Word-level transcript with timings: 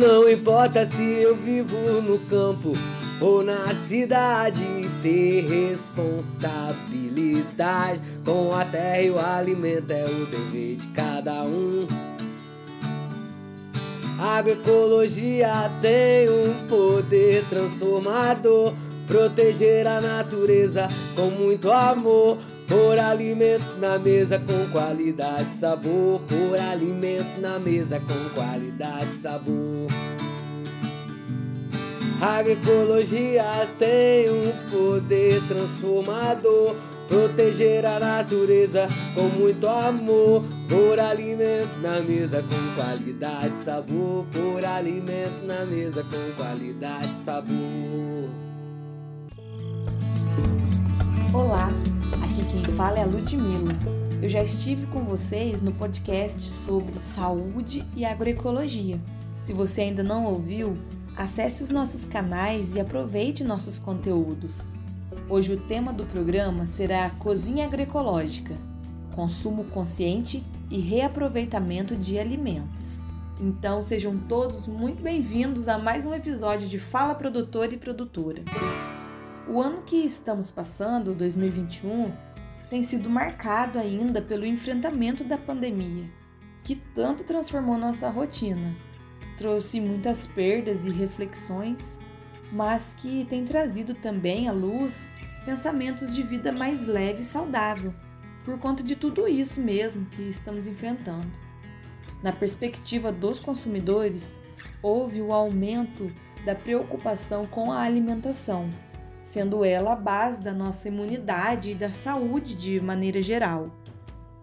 Não 0.00 0.28
importa 0.30 0.86
se 0.86 1.02
eu 1.02 1.36
vivo 1.36 1.76
no 2.00 2.18
campo 2.20 2.72
ou 3.20 3.42
na 3.42 3.74
cidade, 3.74 4.64
ter 5.02 5.42
responsabilidade 5.42 8.00
com 8.24 8.54
a 8.54 8.64
terra 8.64 9.02
e 9.02 9.10
o 9.10 9.18
alimento 9.18 9.90
é 9.90 10.06
o 10.06 10.24
dever 10.24 10.76
de 10.76 10.86
cada 10.86 11.42
um. 11.42 11.86
Agroecologia 14.18 15.70
tem 15.82 16.30
um 16.30 16.66
poder 16.66 17.44
transformador, 17.50 18.72
proteger 19.06 19.86
a 19.86 20.00
natureza 20.00 20.88
com 21.14 21.26
muito 21.26 21.70
amor. 21.70 22.38
Por 22.70 22.96
alimento 23.00 23.78
na 23.80 23.98
mesa 23.98 24.38
com 24.38 24.70
qualidade 24.70 25.48
e 25.48 25.52
sabor. 25.52 26.20
Por 26.20 26.56
alimento 26.56 27.40
na 27.40 27.58
mesa 27.58 27.98
com 27.98 28.30
qualidade 28.32 29.10
e 29.10 29.14
sabor. 29.14 29.88
Agroecologia 32.20 33.42
tem 33.76 34.30
um 34.30 34.52
poder 34.70 35.42
transformador. 35.48 36.76
Proteger 37.08 37.84
a 37.84 37.98
natureza 37.98 38.86
com 39.16 39.22
muito 39.22 39.66
amor. 39.66 40.44
Por 40.68 41.00
alimento 41.00 41.76
na 41.82 41.98
mesa 41.98 42.40
com 42.40 42.80
qualidade 42.80 43.52
e 43.52 43.64
sabor. 43.64 44.26
Por 44.26 44.64
alimento 44.64 45.44
na 45.44 45.64
mesa 45.64 46.04
com 46.04 46.40
qualidade 46.40 47.10
e 47.10 47.14
sabor. 47.14 48.30
Olá, 51.34 51.68
quem 52.50 52.64
fala 52.74 52.98
é 52.98 53.02
a 53.02 53.06
Ludmilla. 53.06 53.74
Eu 54.20 54.28
já 54.28 54.42
estive 54.42 54.84
com 54.86 55.04
vocês 55.04 55.62
no 55.62 55.72
podcast 55.72 56.42
sobre 56.42 56.92
saúde 57.14 57.86
e 57.94 58.04
agroecologia. 58.04 59.00
Se 59.40 59.52
você 59.52 59.82
ainda 59.82 60.02
não 60.02 60.24
ouviu, 60.24 60.74
acesse 61.16 61.62
os 61.62 61.70
nossos 61.70 62.04
canais 62.04 62.74
e 62.74 62.80
aproveite 62.80 63.44
nossos 63.44 63.78
conteúdos. 63.78 64.72
Hoje 65.28 65.54
o 65.54 65.60
tema 65.60 65.92
do 65.92 66.04
programa 66.06 66.66
será 66.66 67.06
a 67.06 67.10
cozinha 67.10 67.66
agroecológica, 67.66 68.56
consumo 69.14 69.64
consciente 69.66 70.42
e 70.68 70.80
reaproveitamento 70.80 71.94
de 71.94 72.18
alimentos. 72.18 72.98
Então 73.40 73.80
sejam 73.80 74.18
todos 74.28 74.66
muito 74.66 75.00
bem-vindos 75.04 75.68
a 75.68 75.78
mais 75.78 76.04
um 76.04 76.12
episódio 76.12 76.68
de 76.68 76.80
Fala 76.80 77.14
Produtor 77.14 77.72
e 77.72 77.76
Produtora. 77.76 78.42
O 79.48 79.60
ano 79.60 79.82
que 79.82 79.96
estamos 79.96 80.50
passando, 80.50 81.14
2021, 81.14 82.12
tem 82.70 82.84
sido 82.84 83.10
marcado 83.10 83.80
ainda 83.80 84.22
pelo 84.22 84.46
enfrentamento 84.46 85.24
da 85.24 85.36
pandemia, 85.36 86.08
que 86.62 86.76
tanto 86.76 87.24
transformou 87.24 87.76
nossa 87.76 88.08
rotina, 88.08 88.76
trouxe 89.36 89.80
muitas 89.80 90.28
perdas 90.28 90.86
e 90.86 90.90
reflexões, 90.90 91.98
mas 92.52 92.94
que 92.96 93.26
tem 93.28 93.44
trazido 93.44 93.92
também 93.94 94.48
à 94.48 94.52
luz 94.52 95.08
pensamentos 95.44 96.14
de 96.14 96.22
vida 96.22 96.52
mais 96.52 96.86
leve 96.86 97.22
e 97.22 97.24
saudável, 97.24 97.92
por 98.44 98.56
conta 98.58 98.84
de 98.84 98.94
tudo 98.94 99.26
isso 99.26 99.60
mesmo 99.60 100.06
que 100.06 100.22
estamos 100.22 100.68
enfrentando. 100.68 101.30
Na 102.22 102.30
perspectiva 102.30 103.10
dos 103.10 103.40
consumidores, 103.40 104.38
houve 104.80 105.20
o 105.20 105.32
aumento 105.32 106.12
da 106.44 106.54
preocupação 106.54 107.46
com 107.46 107.72
a 107.72 107.80
alimentação 107.80 108.70
sendo 109.30 109.64
ela 109.64 109.92
a 109.92 109.96
base 109.96 110.42
da 110.42 110.52
nossa 110.52 110.88
imunidade 110.88 111.70
e 111.70 111.74
da 111.74 111.92
saúde 111.92 112.52
de 112.52 112.80
maneira 112.80 113.22
geral. 113.22 113.70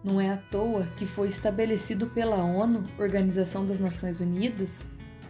Não 0.02 0.18
é 0.18 0.30
à 0.30 0.38
toa 0.38 0.86
que 0.96 1.04
foi 1.04 1.28
estabelecido 1.28 2.06
pela 2.06 2.36
ONU, 2.36 2.84
Organização 2.98 3.66
das 3.66 3.80
Nações 3.80 4.18
Unidas, 4.18 4.78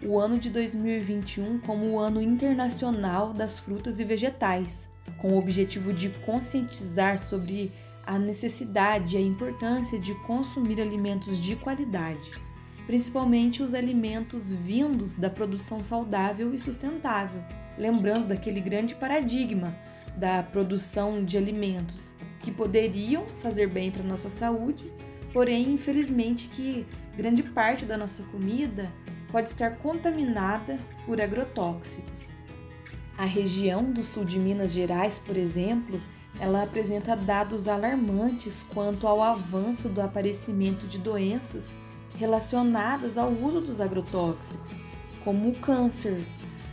o 0.00 0.16
ano 0.16 0.38
de 0.38 0.48
2021 0.48 1.58
como 1.58 1.86
o 1.86 1.98
Ano 1.98 2.22
Internacional 2.22 3.32
das 3.32 3.58
Frutas 3.58 3.98
e 3.98 4.04
Vegetais, 4.04 4.88
com 5.20 5.32
o 5.32 5.38
objetivo 5.38 5.92
de 5.92 6.08
conscientizar 6.24 7.18
sobre 7.18 7.72
a 8.06 8.16
necessidade 8.16 9.16
e 9.16 9.18
a 9.18 9.20
importância 9.20 9.98
de 9.98 10.14
consumir 10.24 10.80
alimentos 10.80 11.36
de 11.36 11.56
qualidade, 11.56 12.30
principalmente 12.86 13.60
os 13.60 13.74
alimentos 13.74 14.52
vindos 14.52 15.16
da 15.16 15.28
produção 15.28 15.82
saudável 15.82 16.54
e 16.54 16.58
sustentável 16.60 17.42
lembrando 17.78 18.28
daquele 18.28 18.60
grande 18.60 18.94
paradigma 18.94 19.74
da 20.16 20.42
produção 20.42 21.24
de 21.24 21.38
alimentos 21.38 22.14
que 22.40 22.50
poderiam 22.50 23.26
fazer 23.40 23.68
bem 23.68 23.90
para 23.90 24.02
nossa 24.02 24.28
saúde, 24.28 24.92
porém, 25.32 25.70
infelizmente, 25.70 26.48
que 26.48 26.84
grande 27.16 27.42
parte 27.42 27.84
da 27.84 27.96
nossa 27.96 28.22
comida 28.24 28.92
pode 29.30 29.48
estar 29.48 29.76
contaminada 29.76 30.78
por 31.06 31.20
agrotóxicos. 31.20 32.36
A 33.16 33.24
região 33.24 33.84
do 33.92 34.02
sul 34.02 34.24
de 34.24 34.38
Minas 34.38 34.72
Gerais, 34.72 35.18
por 35.18 35.36
exemplo, 35.36 36.00
ela 36.40 36.62
apresenta 36.62 37.16
dados 37.16 37.66
alarmantes 37.66 38.64
quanto 38.74 39.06
ao 39.06 39.22
avanço 39.22 39.88
do 39.88 40.00
aparecimento 40.00 40.86
de 40.86 40.98
doenças 40.98 41.74
relacionadas 42.16 43.18
ao 43.18 43.30
uso 43.30 43.60
dos 43.60 43.80
agrotóxicos, 43.80 44.80
como 45.24 45.48
o 45.48 45.54
câncer, 45.54 46.20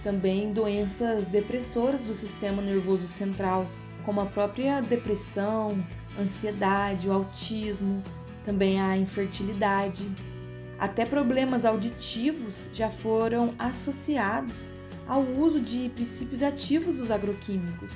também 0.05 0.53
doenças 0.53 1.25
depressoras 1.25 2.03
do 2.03 2.13
sistema 2.13 2.61
nervoso 2.61 3.07
central, 3.07 3.66
como 4.05 4.21
a 4.21 4.27
própria 4.27 4.79
depressão, 4.79 5.83
ansiedade, 6.21 7.09
o 7.09 7.11
autismo, 7.11 8.03
também 8.43 8.79
a 8.79 8.95
infertilidade. 8.95 10.07
Até 10.77 11.07
problemas 11.07 11.66
auditivos 11.66 12.69
já 12.71 12.91
foram 12.91 13.55
associados 13.57 14.71
ao 15.07 15.23
uso 15.23 15.59
de 15.59 15.89
princípios 15.89 16.43
ativos 16.43 16.97
dos 16.97 17.09
agroquímicos, 17.09 17.91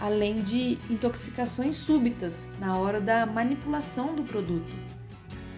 além 0.00 0.42
de 0.42 0.76
intoxicações 0.90 1.76
súbitas 1.76 2.50
na 2.58 2.76
hora 2.76 3.00
da 3.00 3.24
manipulação 3.24 4.16
do 4.16 4.24
produto. 4.24 4.74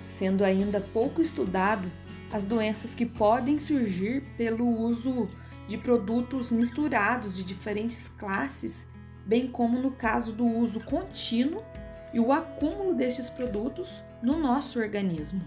Sendo 0.05 0.45
ainda 0.45 0.83
pouco 0.83 1.23
estudado 1.23 1.91
as 2.31 2.45
doenças 2.45 2.95
que 2.95 3.07
podem 3.07 3.59
surgir 3.59 4.23
pelo 4.37 4.69
uso 4.69 5.31
de 5.69 5.77
produtos 5.77 6.51
misturados 6.51 7.37
de 7.37 7.45
diferentes 7.45 8.09
classes, 8.09 8.87
bem 9.27 9.47
como 9.47 9.79
no 9.79 9.91
caso 9.91 10.33
do 10.33 10.47
uso 10.47 10.81
contínuo 10.81 11.63
e 12.13 12.19
o 12.19 12.33
acúmulo 12.33 12.95
destes 12.95 13.29
produtos 13.29 14.03
no 14.23 14.39
nosso 14.39 14.81
organismo. 14.81 15.43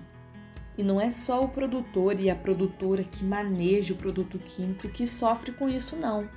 E 0.78 0.84
não 0.84 1.02
é 1.02 1.10
só 1.10 1.44
o 1.44 1.50
produtor 1.50 2.20
e 2.20 2.30
a 2.30 2.36
produtora 2.36 3.04
que 3.04 3.24
maneja 3.24 3.94
o 3.94 3.98
produto 3.98 4.38
químico 4.38 4.88
que 4.88 5.08
sofre 5.08 5.52
com 5.52 5.68
isso, 5.68 5.96
não. 5.96 6.30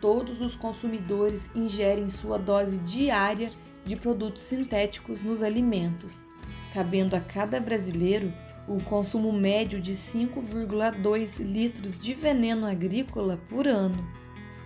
Todos 0.00 0.40
os 0.40 0.56
consumidores 0.56 1.48
ingerem 1.54 2.08
sua 2.08 2.36
dose 2.36 2.78
diária 2.78 3.52
de 3.84 3.94
produtos 3.94 4.42
sintéticos 4.42 5.22
nos 5.22 5.42
alimentos, 5.42 6.26
cabendo 6.74 7.14
a 7.14 7.20
cada 7.20 7.60
brasileiro 7.60 8.32
o 8.68 8.80
consumo 8.82 9.32
médio 9.32 9.80
de 9.80 9.92
5,2 9.92 11.38
litros 11.40 11.98
de 11.98 12.14
veneno 12.14 12.66
agrícola 12.66 13.38
por 13.48 13.66
ano. 13.66 14.06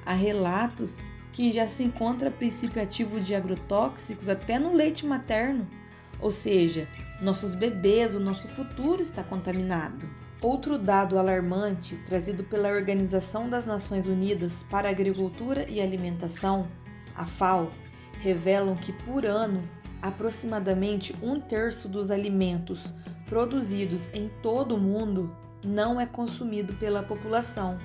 Há 0.04 0.12
relatos 0.12 0.98
que 1.32 1.52
já 1.52 1.66
se 1.68 1.82
encontra 1.82 2.30
princípio 2.30 2.82
ativo 2.82 3.20
de 3.20 3.34
agrotóxicos 3.34 4.28
até 4.28 4.58
no 4.58 4.74
leite 4.74 5.04
materno, 5.04 5.66
ou 6.20 6.30
seja, 6.30 6.88
nossos 7.20 7.54
bebês, 7.54 8.14
o 8.14 8.20
nosso 8.20 8.48
futuro 8.48 9.02
está 9.02 9.22
contaminado. 9.22 10.08
Outro 10.40 10.78
dado 10.78 11.18
alarmante 11.18 11.96
trazido 12.06 12.44
pela 12.44 12.68
Organização 12.68 13.48
das 13.48 13.66
Nações 13.66 14.06
Unidas 14.06 14.62
para 14.70 14.88
Agricultura 14.88 15.66
e 15.68 15.80
Alimentação, 15.80 16.68
a 17.14 17.26
FAO, 17.26 17.70
revelam 18.20 18.76
que 18.76 18.92
por 18.92 19.24
ano 19.24 19.62
aproximadamente 20.00 21.14
um 21.22 21.40
terço 21.40 21.88
dos 21.88 22.10
alimentos 22.10 22.92
produzidos 23.26 24.08
em 24.12 24.30
todo 24.42 24.76
o 24.76 24.80
mundo 24.80 25.34
não 25.64 26.00
é 26.00 26.06
consumido 26.06 26.74
pela 26.74 27.02
população, 27.02 27.78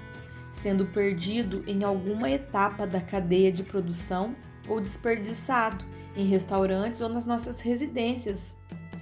sendo 0.51 0.85
perdido 0.85 1.63
em 1.67 1.83
alguma 1.83 2.29
etapa 2.29 2.85
da 2.85 3.01
cadeia 3.01 3.51
de 3.51 3.63
produção 3.63 4.35
ou 4.67 4.79
desperdiçado 4.79 5.83
em 6.15 6.25
restaurantes 6.25 7.01
ou 7.01 7.09
nas 7.09 7.25
nossas 7.25 7.61
residências. 7.61 8.55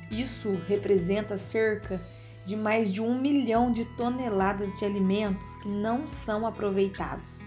Isso 0.10 0.52
representa 0.68 1.38
cerca 1.38 2.02
de 2.46 2.56
mais 2.56 2.92
de 2.92 3.02
um 3.02 3.20
milhão 3.20 3.72
de 3.72 3.86
toneladas 3.96 4.74
de 4.80 4.86
alimentos 4.86 5.46
que 5.62 5.68
não 5.68 6.08
são 6.08 6.48
aproveitados, 6.48 7.44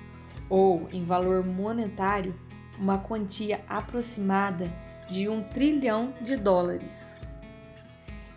ou, 0.49 0.89
em 0.93 1.05
valor 1.05 1.45
monetário, 1.45 2.35
uma 2.79 2.99
quantia 2.99 3.65
aproximada 3.69 4.73
de 5.11 5.29
um 5.29 5.43
trilhão 5.43 6.15
de 6.23 6.37
dólares. 6.37 7.17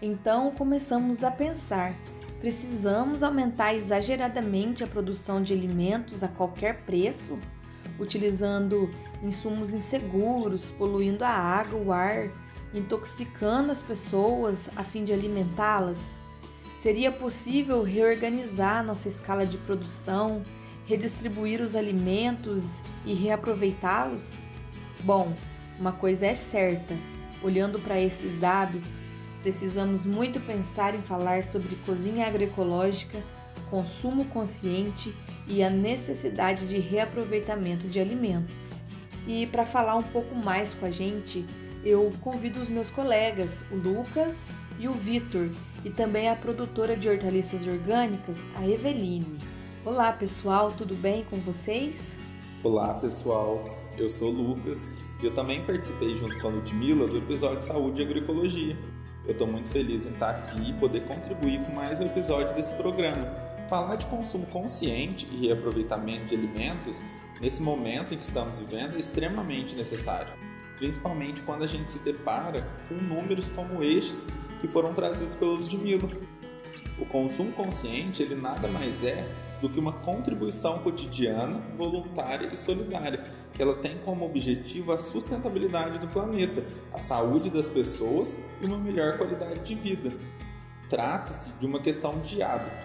Então 0.02 0.52
começamos 0.52 1.24
a 1.24 1.32
pensar: 1.32 1.96
precisamos 2.40 3.24
aumentar 3.24 3.74
exageradamente 3.74 4.84
a 4.84 4.88
produção 4.88 5.42
de 5.42 5.54
alimentos 5.54 6.24
a 6.24 6.28
qualquer 6.28 6.82
preço, 6.82 7.40
utilizando 8.00 8.90
insumos 9.24 9.74
inseguros, 9.74 10.72
poluindo 10.72 11.24
a 11.24 11.30
água, 11.30 11.80
o 11.80 11.92
ar, 11.92 12.30
intoxicando 12.74 13.72
as 13.72 13.82
pessoas 13.82 14.70
a 14.76 14.84
fim 14.84 15.04
de 15.04 15.14
alimentá-las? 15.14 16.18
Seria 16.80 17.12
possível 17.12 17.82
reorganizar 17.82 18.84
nossa 18.84 19.08
escala 19.08 19.46
de 19.46 19.58
produção, 19.58 20.44
redistribuir 20.86 21.62
os 21.62 21.76
alimentos 21.76 22.64
e 23.06 23.14
reaproveitá-los? 23.14 24.30
Bom, 25.00 25.34
uma 25.80 25.94
coisa 25.94 26.28
é 26.28 26.36
certa: 26.36 26.94
olhando 27.42 27.80
para 27.80 28.00
esses 28.00 28.38
dados, 28.38 28.94
precisamos 29.46 30.04
muito 30.08 30.40
pensar 30.40 30.96
em 30.96 31.04
falar 31.04 31.44
sobre 31.44 31.76
cozinha 31.86 32.26
agroecológica, 32.26 33.22
consumo 33.70 34.26
consciente 34.26 35.16
e 35.48 35.62
a 35.62 35.70
necessidade 35.70 36.68
de 36.68 36.80
reaproveitamento 36.80 37.88
de 37.88 38.00
alimentos. 38.00 38.84
E 39.28 39.46
para 39.46 39.64
falar 39.64 39.98
um 39.98 40.02
pouco 40.02 40.34
mais 40.34 40.74
com 40.74 40.88
a 40.88 40.90
gente, 40.90 41.46
eu 41.84 42.12
convido 42.22 42.60
os 42.60 42.70
meus 42.70 42.90
colegas, 42.90 43.64
o 43.72 43.76
Lucas 43.76 44.48
e 44.80 44.88
o 44.88 44.94
Vitor, 44.94 45.52
e 45.84 45.92
também 45.92 46.28
a 46.28 46.36
produtora 46.36 46.98
de 46.98 47.08
hortaliças 47.08 47.68
orgânicas, 47.68 48.44
a 48.56 48.68
Eveline. 48.68 49.40
Olá 49.86 50.12
pessoal, 50.12 50.72
tudo 50.72 50.96
bem 50.96 51.24
com 51.24 51.38
vocês? 51.38 52.18
Olá 52.64 52.96
pessoal, 52.96 53.64
eu 53.96 54.10
sou 54.10 54.34
o 54.34 54.42
Lucas 54.42 54.90
e 55.22 55.26
eu 55.28 55.36
também 55.36 55.64
participei 55.64 56.18
junto 56.18 56.42
com 56.42 56.48
a 56.48 56.50
Ludmilla 56.50 57.08
do 57.08 57.20
episódio 57.20 57.62
Saúde 57.62 58.02
e 58.02 58.06
Agroecologia. 58.06 58.95
Eu 59.26 59.32
estou 59.32 59.48
muito 59.48 59.70
feliz 59.70 60.06
em 60.06 60.12
estar 60.12 60.30
aqui 60.30 60.70
e 60.70 60.74
poder 60.74 61.02
contribuir 61.08 61.60
com 61.66 61.72
mais 61.72 62.00
um 62.00 62.06
episódio 62.06 62.54
desse 62.54 62.72
programa. 62.76 63.26
Falar 63.68 63.96
de 63.96 64.06
consumo 64.06 64.46
consciente 64.46 65.28
e 65.32 65.48
reaproveitamento 65.48 66.26
de 66.28 66.36
alimentos 66.36 67.00
nesse 67.42 67.60
momento 67.60 68.14
em 68.14 68.18
que 68.18 68.24
estamos 68.24 68.60
vivendo 68.60 68.96
é 68.96 69.00
extremamente 69.00 69.76
necessário, 69.76 70.32
principalmente 70.78 71.42
quando 71.42 71.64
a 71.64 71.68
gente 71.68 71.92
se 71.92 71.98
depara 72.00 72.68
com 72.88 72.94
números 72.94 73.48
como 73.56 73.84
estes 73.84 74.28
que 74.62 74.68
foram 74.68 74.94
trazidos 74.94 75.36
pelo 75.36 75.56
Ludmilla. 75.56 76.08
O 77.00 77.06
consumo 77.08 77.52
consciente 77.52 78.22
ele 78.22 78.36
nada 78.36 78.68
mais 78.68 79.04
é 79.04 79.28
do 79.60 79.68
que 79.68 79.80
uma 79.80 79.94
contribuição 79.94 80.78
cotidiana, 80.80 81.60
voluntária 81.76 82.48
e 82.54 82.56
solidária, 82.56 83.26
que 83.56 83.62
ela 83.62 83.76
tem 83.76 83.98
como 84.00 84.26
objetivo 84.26 84.92
a 84.92 84.98
sustentabilidade 84.98 85.98
do 85.98 86.08
planeta, 86.10 86.64
a 86.94 87.00
saúde 87.00 87.50
das 87.50 87.66
pessoas 87.66 88.38
e 88.62 88.66
uma 88.66 88.78
melhor 88.78 89.18
qualidade 89.18 89.60
de 89.60 89.76
vida. 89.76 90.14
Trata-se 90.90 91.50
de 91.52 91.66
uma 91.66 91.80
questão 91.80 92.20
de 92.20 92.44
hábito. 92.44 92.76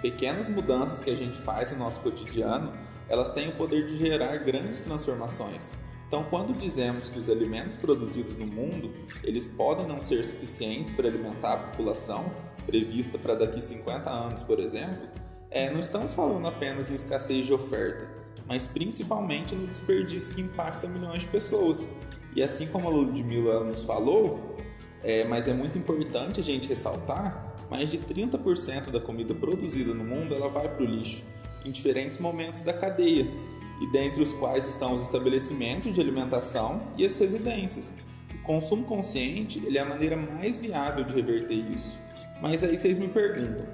Pequenas 0.00 0.48
mudanças 0.48 1.02
que 1.02 1.10
a 1.10 1.16
gente 1.16 1.36
faz 1.38 1.72
no 1.72 1.78
nosso 1.78 2.00
cotidiano, 2.00 2.72
elas 3.08 3.34
têm 3.34 3.48
o 3.48 3.56
poder 3.56 3.86
de 3.86 3.96
gerar 3.96 4.36
grandes 4.38 4.80
transformações. 4.80 5.74
Então, 6.06 6.24
quando 6.24 6.56
dizemos 6.56 7.08
que 7.08 7.18
os 7.18 7.28
alimentos 7.28 7.76
produzidos 7.76 8.36
no 8.38 8.46
mundo, 8.46 8.92
eles 9.22 9.46
podem 9.46 9.86
não 9.86 10.02
ser 10.02 10.24
suficientes 10.24 10.92
para 10.92 11.08
alimentar 11.08 11.52
a 11.52 11.56
população 11.56 12.32
prevista 12.66 13.18
para 13.18 13.34
daqui 13.34 13.60
50 13.60 14.08
anos, 14.08 14.42
por 14.42 14.60
exemplo, 14.60 15.08
é, 15.50 15.70
não 15.70 15.80
estamos 15.80 16.14
falando 16.14 16.46
apenas 16.46 16.90
em 16.90 16.94
escassez 16.94 17.46
de 17.46 17.52
oferta, 17.52 18.19
mas 18.50 18.66
principalmente 18.66 19.54
no 19.54 19.68
desperdício 19.68 20.34
que 20.34 20.40
impacta 20.40 20.88
milhões 20.88 21.22
de 21.22 21.28
pessoas. 21.28 21.88
E 22.34 22.42
assim 22.42 22.66
como 22.66 22.88
a 22.88 22.90
Ludmilla 22.90 23.62
nos 23.62 23.84
falou, 23.84 24.56
é, 25.04 25.22
mas 25.22 25.46
é 25.46 25.52
muito 25.52 25.78
importante 25.78 26.40
a 26.40 26.42
gente 26.42 26.68
ressaltar, 26.68 27.54
mais 27.70 27.88
de 27.88 27.98
30% 27.98 28.90
da 28.90 28.98
comida 28.98 29.32
produzida 29.36 29.94
no 29.94 30.02
mundo 30.02 30.34
ela 30.34 30.48
vai 30.48 30.68
para 30.68 30.82
o 30.82 30.84
lixo, 30.84 31.22
em 31.64 31.70
diferentes 31.70 32.18
momentos 32.18 32.62
da 32.62 32.72
cadeia, 32.72 33.30
e 33.80 33.92
dentre 33.92 34.20
os 34.20 34.32
quais 34.32 34.66
estão 34.66 34.94
os 34.94 35.02
estabelecimentos 35.02 35.94
de 35.94 36.00
alimentação 36.00 36.82
e 36.98 37.06
as 37.06 37.16
residências. 37.16 37.94
O 38.34 38.42
consumo 38.42 38.84
consciente 38.84 39.64
ele 39.64 39.78
é 39.78 39.80
a 39.80 39.88
maneira 39.88 40.16
mais 40.16 40.58
viável 40.58 41.04
de 41.04 41.14
reverter 41.14 41.54
isso. 41.54 41.96
Mas 42.42 42.64
aí 42.64 42.76
vocês 42.76 42.98
me 42.98 43.06
perguntam: 43.06 43.64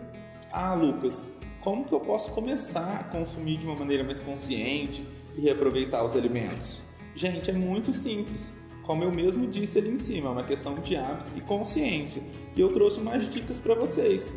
Ah, 0.53 0.75
Lucas, 0.75 1.27
como 1.67 1.85
que 1.85 1.93
eu 1.93 1.99
posso 1.99 2.31
começar 2.31 3.01
a 3.01 3.03
consumir 3.03 3.57
de 3.57 3.67
uma 3.67 3.75
maneira 3.75 4.05
mais 4.05 4.21
consciente 4.21 5.05
e 5.37 5.41
reaproveitar 5.41 6.05
os 6.05 6.15
alimentos? 6.15 6.81
Gente, 7.17 7.51
é 7.51 7.53
muito 7.53 7.93
simples. 7.93 8.55
Como 8.85 9.03
eu 9.03 9.11
mesmo 9.11 9.49
disse 9.49 9.81
ali 9.81 9.91
em 9.91 9.99
cima, 9.99 10.29
é 10.29 10.31
uma 10.31 10.45
questão 10.45 10.77
de 10.77 10.95
hábito 10.95 11.33
e 11.35 11.41
consciência. 11.41 12.23
E 12.55 12.61
eu 12.61 12.73
trouxe 12.73 13.01
umas 13.01 13.29
dicas 13.29 13.59
para 13.59 13.75
vocês. 13.75 14.33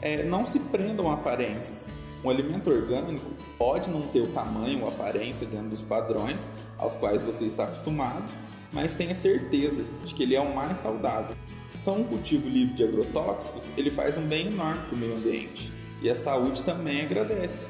É, 0.00 0.22
não 0.22 0.46
se 0.46 0.60
prendam 0.60 1.10
a 1.10 1.14
aparências. 1.14 1.88
Um 2.22 2.30
alimento 2.30 2.70
orgânico 2.70 3.32
pode 3.58 3.90
não 3.90 4.02
ter 4.02 4.20
o 4.20 4.28
tamanho 4.28 4.82
ou 4.82 4.88
aparência 4.90 5.48
dentro 5.48 5.70
dos 5.70 5.82
padrões 5.82 6.52
aos 6.78 6.94
quais 6.94 7.20
você 7.20 7.46
está 7.46 7.64
acostumado, 7.64 8.32
mas 8.72 8.94
tenha 8.94 9.16
certeza 9.16 9.84
de 10.04 10.14
que 10.14 10.22
ele 10.22 10.36
é 10.36 10.40
o 10.40 10.54
mais 10.54 10.78
saudável. 10.78 11.34
Então, 11.82 11.96
um 11.96 12.04
cultivo 12.04 12.48
livre 12.48 12.74
de 12.74 12.84
agrotóxicos 12.84 13.64
ele 13.76 13.90
faz 13.90 14.16
um 14.16 14.22
bem 14.28 14.46
enorme 14.46 14.82
para 14.86 14.94
o 14.94 14.98
meio 14.98 15.16
ambiente 15.16 15.79
e 16.00 16.08
a 16.08 16.14
saúde 16.14 16.62
também 16.62 17.02
agradece. 17.02 17.68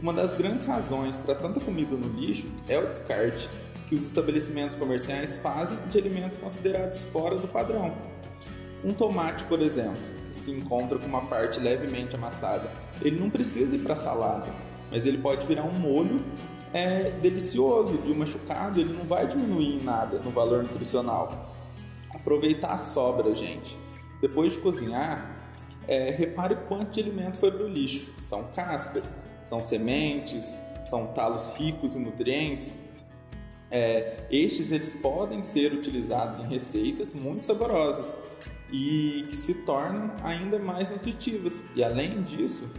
Uma 0.00 0.12
das 0.12 0.36
grandes 0.36 0.66
razões 0.66 1.16
para 1.16 1.34
tanta 1.34 1.60
comida 1.60 1.96
no 1.96 2.08
lixo 2.18 2.48
é 2.68 2.78
o 2.78 2.86
descarte 2.86 3.48
que 3.88 3.94
os 3.94 4.06
estabelecimentos 4.06 4.76
comerciais 4.76 5.36
fazem 5.36 5.78
de 5.88 5.98
alimentos 5.98 6.38
considerados 6.38 7.02
fora 7.04 7.36
do 7.36 7.46
padrão. 7.46 7.94
Um 8.84 8.92
tomate, 8.92 9.44
por 9.44 9.60
exemplo, 9.60 10.00
que 10.28 10.34
se 10.34 10.50
encontra 10.50 10.98
com 10.98 11.06
uma 11.06 11.22
parte 11.26 11.60
levemente 11.60 12.16
amassada, 12.16 12.70
ele 13.00 13.20
não 13.20 13.30
precisa 13.30 13.76
ir 13.76 13.80
para 13.80 13.94
salada, 13.94 14.48
mas 14.90 15.06
ele 15.06 15.18
pode 15.18 15.46
virar 15.46 15.64
um 15.64 15.78
molho 15.78 16.24
é, 16.72 17.10
delicioso 17.10 18.00
e 18.04 18.10
o 18.10 18.16
machucado 18.16 18.80
ele 18.80 18.92
não 18.92 19.04
vai 19.04 19.26
diminuir 19.26 19.76
em 19.76 19.82
nada 19.82 20.18
no 20.18 20.30
valor 20.30 20.62
nutricional. 20.62 21.54
Aproveitar 22.12 22.72
a 22.72 22.78
sobra, 22.78 23.34
gente. 23.34 23.78
Depois 24.20 24.52
de 24.52 24.58
cozinhar, 24.58 25.41
é, 25.88 26.10
repare 26.10 26.56
quanto 26.68 26.92
de 26.92 27.00
alimento 27.00 27.36
foi 27.36 27.50
para 27.50 27.64
o 27.64 27.68
lixo. 27.68 28.12
São 28.22 28.44
cascas, 28.54 29.14
são 29.44 29.62
sementes, 29.62 30.62
são 30.84 31.08
talos 31.08 31.54
ricos 31.56 31.96
em 31.96 32.00
nutrientes. 32.04 32.78
É, 33.70 34.26
estes 34.30 34.70
eles 34.70 34.92
podem 34.92 35.42
ser 35.42 35.72
utilizados 35.72 36.38
em 36.38 36.46
receitas 36.46 37.14
muito 37.14 37.44
saborosas 37.44 38.16
e 38.70 39.26
que 39.28 39.36
se 39.36 39.54
tornam 39.64 40.14
ainda 40.22 40.58
mais 40.58 40.90
nutritivas. 40.90 41.62
E 41.74 41.82
além 41.82 42.22
disso, 42.22 42.70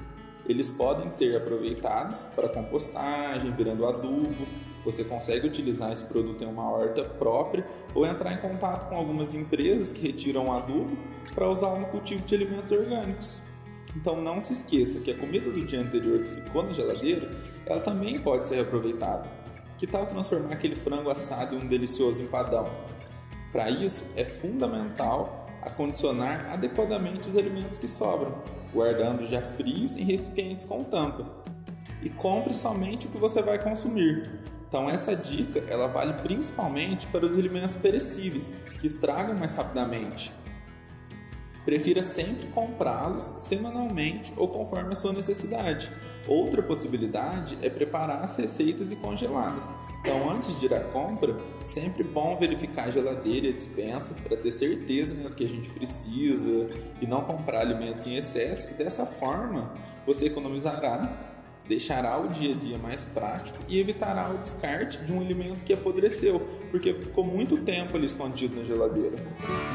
eles 0.47 0.69
podem 0.69 1.09
ser 1.09 1.35
aproveitados 1.35 2.19
para 2.35 2.49
compostagem, 2.49 3.51
virando 3.53 3.85
adubo. 3.85 4.45
Você 4.85 5.03
consegue 5.03 5.47
utilizar 5.47 5.91
esse 5.91 6.03
produto 6.03 6.43
em 6.43 6.47
uma 6.47 6.69
horta 6.69 7.03
própria 7.03 7.65
ou 7.95 8.05
entrar 8.05 8.33
em 8.33 8.37
contato 8.37 8.89
com 8.89 8.95
algumas 8.95 9.33
empresas 9.33 9.93
que 9.93 10.01
retiram 10.01 10.51
adubo 10.51 10.97
para 11.33 11.49
usar 11.49 11.79
no 11.79 11.85
cultivo 11.87 12.25
de 12.25 12.35
alimentos 12.35 12.71
orgânicos. 12.71 13.41
Então 13.95 14.21
não 14.21 14.41
se 14.41 14.53
esqueça 14.53 14.99
que 14.99 15.11
a 15.11 15.17
comida 15.17 15.49
do 15.49 15.65
dia 15.65 15.79
anterior 15.79 16.19
que 16.23 16.29
ficou 16.29 16.63
na 16.63 16.71
geladeira, 16.71 17.29
ela 17.65 17.79
também 17.79 18.19
pode 18.19 18.47
ser 18.47 18.59
aproveitada. 18.59 19.29
Que 19.77 19.87
tal 19.87 20.05
transformar 20.07 20.53
aquele 20.53 20.75
frango 20.75 21.09
assado 21.09 21.55
em 21.55 21.59
um 21.59 21.67
delicioso 21.67 22.21
empadão? 22.21 22.69
Para 23.51 23.69
isso, 23.69 24.03
é 24.15 24.25
fundamental 24.25 25.47
acondicionar 25.61 26.51
adequadamente 26.51 27.27
os 27.27 27.37
alimentos 27.37 27.77
que 27.77 27.87
sobram 27.87 28.33
guardando 28.73 29.25
já 29.25 29.41
frios 29.41 29.95
em 29.95 30.03
recipientes 30.03 30.65
com 30.65 30.83
tampa. 30.83 31.25
E 32.01 32.09
compre 32.09 32.53
somente 32.53 33.07
o 33.07 33.09
que 33.09 33.17
você 33.17 33.41
vai 33.41 33.63
consumir. 33.63 34.29
Então 34.73 34.89
essa 34.89 35.15
dica 35.15 35.63
ela 35.69 35.85
vale 35.85 36.13
principalmente 36.23 37.05
para 37.05 37.27
os 37.27 37.37
alimentos 37.37 37.77
perecíveis, 37.77 38.51
que 38.81 38.87
estragam 38.87 39.35
mais 39.35 39.55
rapidamente. 39.55 40.33
Prefira 41.63 42.01
sempre 42.01 42.47
comprá-los 42.47 43.35
semanalmente 43.37 44.33
ou 44.35 44.47
conforme 44.47 44.93
a 44.93 44.95
sua 44.95 45.13
necessidade. 45.13 45.91
Outra 46.27 46.63
possibilidade 46.63 47.55
é 47.61 47.69
preparar 47.69 48.23
as 48.23 48.35
receitas 48.35 48.91
e 48.91 48.95
congelá-las. 48.95 49.71
Então, 50.01 50.31
antes 50.31 50.59
de 50.59 50.65
ir 50.65 50.73
à 50.73 50.79
compra, 50.79 51.37
sempre 51.61 52.03
bom 52.03 52.35
verificar 52.35 52.87
a 52.87 52.89
geladeira 52.89 53.45
e 53.45 53.49
a 53.51 53.53
dispensa 53.53 54.15
para 54.15 54.35
ter 54.35 54.51
certeza 54.51 55.13
né, 55.13 55.29
do 55.29 55.35
que 55.35 55.45
a 55.45 55.47
gente 55.47 55.69
precisa 55.69 56.67
e 56.99 57.05
não 57.05 57.21
comprar 57.21 57.59
alimentos 57.59 58.07
em 58.07 58.15
excesso. 58.15 58.73
Dessa 58.73 59.05
forma, 59.05 59.71
você 60.03 60.25
economizará 60.25 61.32
deixará 61.67 62.17
o 62.19 62.27
dia 62.27 62.53
a 62.53 62.57
dia 62.57 62.77
mais 62.77 63.03
prático 63.03 63.57
e 63.67 63.79
evitará 63.79 64.33
o 64.33 64.37
descarte 64.37 64.97
de 65.03 65.13
um 65.13 65.21
alimento 65.21 65.63
que 65.63 65.73
apodreceu, 65.73 66.39
porque 66.71 66.93
ficou 66.93 67.23
muito 67.23 67.57
tempo 67.57 67.95
ali 67.95 68.05
escondido 68.05 68.55
na 68.55 68.63
geladeira. 68.63 69.15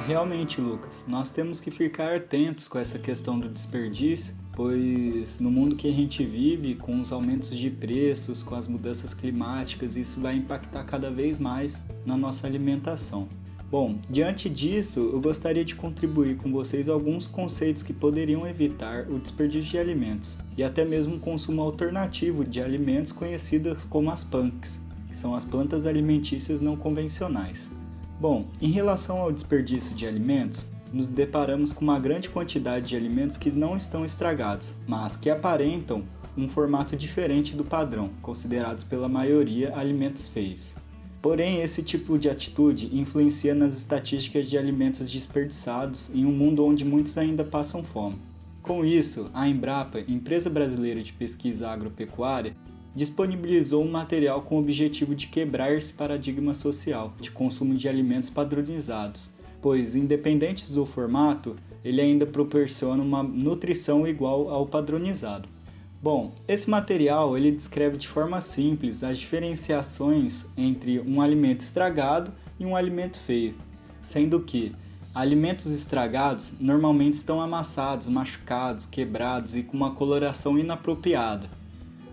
Realmente, 0.07 0.61
Lucas, 0.61 1.05
nós 1.09 1.31
temos 1.31 1.61
que 1.61 1.71
ficar 1.71 2.15
atentos 2.15 2.69
com 2.69 2.79
essa 2.79 2.99
questão 2.99 3.39
do 3.39 3.49
desperdício, 3.49 4.35
pois 4.55 5.39
no 5.39 5.51
mundo 5.51 5.77
que 5.77 5.89
a 5.89 5.93
gente 5.93 6.25
vive, 6.25 6.75
com 6.75 7.01
os 7.01 7.13
aumentos 7.13 7.57
de 7.57 7.71
preços, 7.71 8.43
com 8.43 8.55
as 8.55 8.67
mudanças 8.67 9.15
climáticas, 9.15 9.97
isso 9.97 10.21
vai 10.21 10.35
impactar 10.35 10.85
cada 10.85 11.11
vez 11.11 11.39
mais 11.39 11.81
na 12.05 12.17
nossa 12.17 12.47
alimentação. 12.47 13.29
Bom, 13.71 13.99
diante 14.09 14.49
disso, 14.49 15.11
eu 15.13 15.21
gostaria 15.21 15.63
de 15.63 15.75
contribuir 15.75 16.39
com 16.39 16.51
vocês 16.51 16.89
alguns 16.89 17.27
conceitos 17.27 17.83
que 17.83 17.93
poderiam 17.93 18.47
evitar 18.47 19.07
o 19.11 19.19
desperdício 19.19 19.73
de 19.73 19.79
alimentos 19.79 20.39
e 20.57 20.65
até 20.65 20.87
mesmo 20.87 21.17
um 21.17 21.19
consumo 21.19 21.61
alternativo 21.61 22.47
de 22.47 22.63
alimentos 22.63 23.13
conhecidas 23.13 23.85
como 23.85 24.11
as 24.11 24.25
punks, 24.25 24.81
que 25.07 25.15
são 25.15 25.35
as 25.35 25.45
plantas 25.45 25.85
alimentícias 25.85 26.63
não 26.63 26.79
convencionais. 26.79 27.69
Bom, 28.19 28.47
em 28.59 28.71
relação 28.71 29.19
ao 29.19 29.31
desperdício 29.31 29.95
de 29.95 30.07
alimentos, 30.07 30.67
nos 30.91 31.07
deparamos 31.07 31.71
com 31.71 31.85
uma 31.85 32.01
grande 32.01 32.31
quantidade 32.31 32.89
de 32.89 32.97
alimentos 32.97 33.37
que 33.37 33.51
não 33.51 33.77
estão 33.77 34.03
estragados, 34.03 34.75
mas 34.87 35.15
que 35.15 35.29
aparentam 35.29 36.05
um 36.39 36.49
formato 36.49 36.97
diferente 36.97 37.55
do 37.55 37.65
padrão, 37.65 38.09
considerados 38.23 38.83
pela 38.83 39.11
maioria 39.11 39.77
alimentos 39.77 40.27
feios. 40.27 40.75
Porém, 41.21 41.63
esse 41.63 41.83
tipo 41.83 42.17
de 42.17 42.31
atitude 42.31 42.97
influencia 42.97 43.55
nas 43.55 43.77
estatísticas 43.77 44.49
de 44.49 44.57
alimentos 44.57 45.11
desperdiçados 45.11 46.15
em 46.15 46.25
um 46.25 46.31
mundo 46.31 46.65
onde 46.65 46.85
muitos 46.85 47.19
ainda 47.19 47.45
passam 47.45 47.83
fome. 47.83 48.19
Com 48.63 48.85
isso, 48.85 49.29
a 49.35 49.49
Embrapa, 49.49 50.01
empresa 50.01 50.49
brasileira 50.49 51.03
de 51.03 51.13
pesquisa 51.13 51.69
agropecuária, 51.69 52.55
disponibilizou 52.95 53.85
um 53.85 53.91
material 53.91 54.43
com 54.43 54.57
o 54.57 54.61
objetivo 54.61 55.15
de 55.15 55.27
quebrar 55.27 55.75
esse 55.75 55.93
paradigma 55.93 56.55
social 56.55 57.15
de 57.21 57.31
consumo 57.31 57.75
de 57.75 57.89
alimentos 57.89 58.31
padronizados, 58.31 59.31
pois, 59.61 59.97
independentes 59.97 60.71
do 60.71 60.87
formato, 60.87 61.57
ele 61.85 62.01
ainda 62.01 62.27
proporciona 62.27 63.03
uma 63.03 63.23
nutrição 63.23 64.07
igual 64.07 64.51
ao 64.51 64.67
padronizado. 64.67 65.49
Bom, 66.01 66.33
esse 66.47 66.71
material 66.71 67.37
ele 67.37 67.51
descreve 67.51 67.97
de 67.97 68.07
forma 68.07 68.41
simples 68.41 69.03
as 69.03 69.19
diferenciações 69.19 70.47
entre 70.57 71.01
um 71.01 71.21
alimento 71.21 71.63
estragado 71.63 72.33
e 72.59 72.65
um 72.65 72.77
alimento 72.77 73.19
feio, 73.19 73.57
sendo 74.01 74.39
que 74.41 74.77
alimentos 75.13 75.73
estragados 75.73 76.53
normalmente 76.61 77.15
estão 77.15 77.41
amassados, 77.41 78.09
machucados, 78.09 78.87
quebrados 78.87 79.57
e 79.57 79.63
com 79.65 79.77
uma 79.77 79.91
coloração 79.91 80.57
inapropriada. 80.57 81.51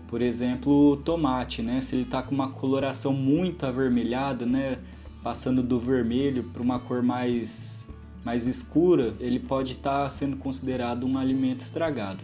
Por 0.08 0.20
exemplo, 0.20 0.92
o 0.92 0.96
tomate, 0.96 1.62
né? 1.62 1.80
Se 1.80 1.94
ele 1.94 2.02
está 2.02 2.22
com 2.22 2.34
uma 2.34 2.48
coloração 2.48 3.12
muito 3.12 3.64
avermelhada, 3.64 4.44
né? 4.44 4.78
Passando 5.22 5.62
do 5.62 5.78
vermelho 5.78 6.42
para 6.44 6.62
uma 6.62 6.80
cor 6.80 7.02
mais, 7.02 7.84
mais 8.24 8.48
escura, 8.48 9.14
ele 9.20 9.38
pode 9.38 9.74
estar 9.74 10.04
tá 10.04 10.10
sendo 10.10 10.36
considerado 10.36 11.06
um 11.06 11.16
alimento 11.16 11.60
estragado. 11.60 12.22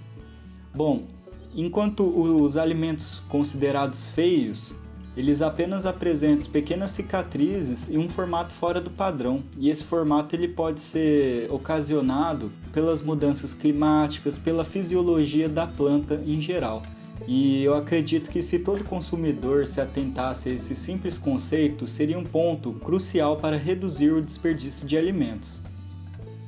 Bom, 0.75 1.07
Enquanto 1.55 2.03
os 2.05 2.57
alimentos 2.57 3.23
considerados 3.29 4.07
feios, 4.07 4.75
eles 5.15 5.43
apenas 5.43 5.85
apresentam 5.85 6.51
pequenas 6.51 6.93
cicatrizes 6.93 7.89
e 7.89 7.99
um 7.99 8.09
formato 8.09 8.55
fora 8.55 8.81
do 8.81 8.91
padrão. 8.91 9.43
E 9.59 9.69
esse 9.69 9.85
formato 9.85 10.35
ele 10.35 10.49
pode 10.49 10.81
ser 10.81 11.51
ocasionado 11.53 12.51
pelas 12.73 13.03
mudanças 13.03 13.53
climáticas, 13.53 14.39
pela 14.39 14.65
fisiologia 14.65 15.49
da 15.49 15.67
planta 15.67 16.23
em 16.27 16.41
geral. 16.41 16.83
E 17.29 17.63
eu 17.63 17.75
acredito 17.75 18.31
que 18.31 18.41
se 18.41 18.61
todo 18.61 18.83
consumidor 18.85 19.67
se 19.67 19.81
atentasse 19.81 20.49
a 20.49 20.55
esse 20.55 20.75
simples 20.75 21.19
conceito, 21.19 21.87
seria 21.87 22.19
um 22.19 22.25
ponto 22.25 22.73
crucial 22.73 23.37
para 23.37 23.57
reduzir 23.57 24.13
o 24.13 24.23
desperdício 24.23 24.87
de 24.87 24.97
alimentos. 24.97 25.61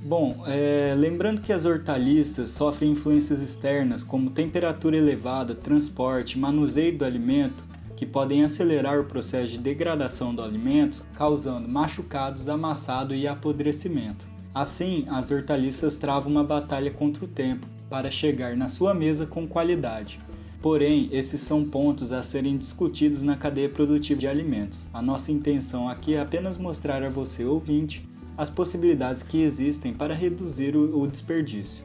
Bom, 0.06 0.44
é, 0.46 0.94
lembrando 0.94 1.40
que 1.40 1.50
as 1.50 1.64
hortaliças 1.64 2.50
sofrem 2.50 2.90
influências 2.90 3.40
externas 3.40 4.04
como 4.04 4.28
temperatura 4.28 4.98
elevada, 4.98 5.54
transporte, 5.54 6.38
manuseio 6.38 6.98
do 6.98 7.06
alimento, 7.06 7.64
que 7.96 8.04
podem 8.04 8.44
acelerar 8.44 9.00
o 9.00 9.06
processo 9.06 9.52
de 9.52 9.58
degradação 9.58 10.34
do 10.34 10.42
alimento, 10.42 11.02
causando 11.14 11.66
machucados, 11.66 12.48
amassado 12.48 13.14
e 13.14 13.26
apodrecimento. 13.26 14.26
Assim, 14.54 15.06
as 15.08 15.30
hortaliças 15.30 15.94
travam 15.94 16.30
uma 16.30 16.44
batalha 16.44 16.90
contra 16.90 17.24
o 17.24 17.28
tempo 17.28 17.66
para 17.88 18.10
chegar 18.10 18.54
na 18.58 18.68
sua 18.68 18.92
mesa 18.92 19.24
com 19.24 19.48
qualidade. 19.48 20.20
Porém, 20.60 21.08
esses 21.12 21.40
são 21.40 21.64
pontos 21.64 22.12
a 22.12 22.22
serem 22.22 22.58
discutidos 22.58 23.22
na 23.22 23.36
cadeia 23.36 23.70
produtiva 23.70 24.20
de 24.20 24.28
alimentos. 24.28 24.86
A 24.92 25.00
nossa 25.00 25.32
intenção 25.32 25.88
aqui 25.88 26.12
é 26.12 26.20
apenas 26.20 26.58
mostrar 26.58 27.02
a 27.02 27.08
você, 27.08 27.42
ouvinte, 27.42 28.06
as 28.36 28.50
possibilidades 28.50 29.22
que 29.22 29.42
existem 29.42 29.92
para 29.92 30.14
reduzir 30.14 30.76
o, 30.76 31.02
o 31.02 31.06
desperdício. 31.06 31.84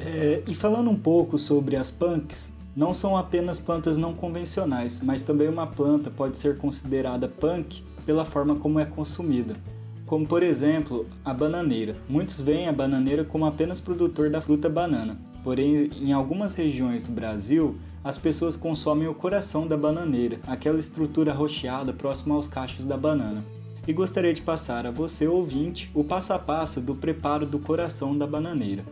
É, 0.00 0.42
e 0.46 0.54
falando 0.54 0.90
um 0.90 0.96
pouco 0.96 1.38
sobre 1.38 1.76
as 1.76 1.90
punks, 1.90 2.52
não 2.74 2.94
são 2.94 3.16
apenas 3.16 3.60
plantas 3.60 3.98
não 3.98 4.14
convencionais, 4.14 5.00
mas 5.02 5.22
também 5.22 5.48
uma 5.48 5.66
planta 5.66 6.10
pode 6.10 6.38
ser 6.38 6.58
considerada 6.58 7.28
punk 7.28 7.84
pela 8.04 8.24
forma 8.24 8.56
como 8.56 8.80
é 8.80 8.84
consumida. 8.84 9.54
Como 10.06 10.26
por 10.26 10.42
exemplo, 10.42 11.06
a 11.24 11.32
bananeira. 11.32 11.96
Muitos 12.08 12.40
veem 12.40 12.68
a 12.68 12.72
bananeira 12.72 13.24
como 13.24 13.46
apenas 13.46 13.80
produtor 13.80 14.28
da 14.28 14.40
fruta 14.40 14.68
banana, 14.68 15.16
porém 15.44 15.90
em 16.00 16.12
algumas 16.12 16.54
regiões 16.54 17.04
do 17.04 17.12
Brasil, 17.12 17.76
as 18.02 18.18
pessoas 18.18 18.56
consomem 18.56 19.06
o 19.06 19.14
coração 19.14 19.66
da 19.66 19.76
bananeira, 19.76 20.40
aquela 20.46 20.80
estrutura 20.80 21.32
rocheada 21.32 21.92
próxima 21.92 22.34
aos 22.34 22.48
cachos 22.48 22.84
da 22.84 22.96
banana 22.96 23.44
e 23.86 23.92
gostaria 23.92 24.32
de 24.32 24.42
passar 24.42 24.86
a 24.86 24.90
você, 24.90 25.26
ouvinte, 25.26 25.90
o 25.94 26.04
passo 26.04 26.32
a 26.32 26.38
passo 26.38 26.80
do 26.80 26.94
preparo 26.94 27.44
do 27.44 27.58
coração 27.58 28.16
da 28.16 28.26
bananeira. 28.26 28.84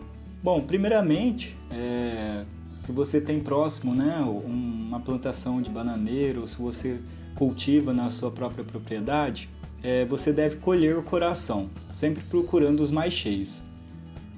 Bom, 0.43 0.61
primeiramente, 0.63 1.57
é, 1.71 2.45
se 2.75 2.91
você 2.93 3.21
tem 3.21 3.41
próximo 3.41 3.95
né, 3.95 4.21
uma 4.21 5.01
plantação 5.01 5.61
de 5.61 5.71
bananeira 5.71 6.41
ou 6.41 6.47
se 6.47 6.61
você 6.61 7.01
cultiva 7.35 7.93
na 7.93 8.11
sua 8.11 8.31
própria 8.31 8.65
propriedade, 8.65 9.49
é, 9.83 10.05
você 10.05 10.33
deve 10.33 10.57
colher 10.57 10.97
o 10.97 11.03
coração, 11.03 11.71
sempre 11.91 12.23
procurando 12.25 12.81
os 12.81 12.91
mais 12.91 13.13
cheios. 13.13 13.63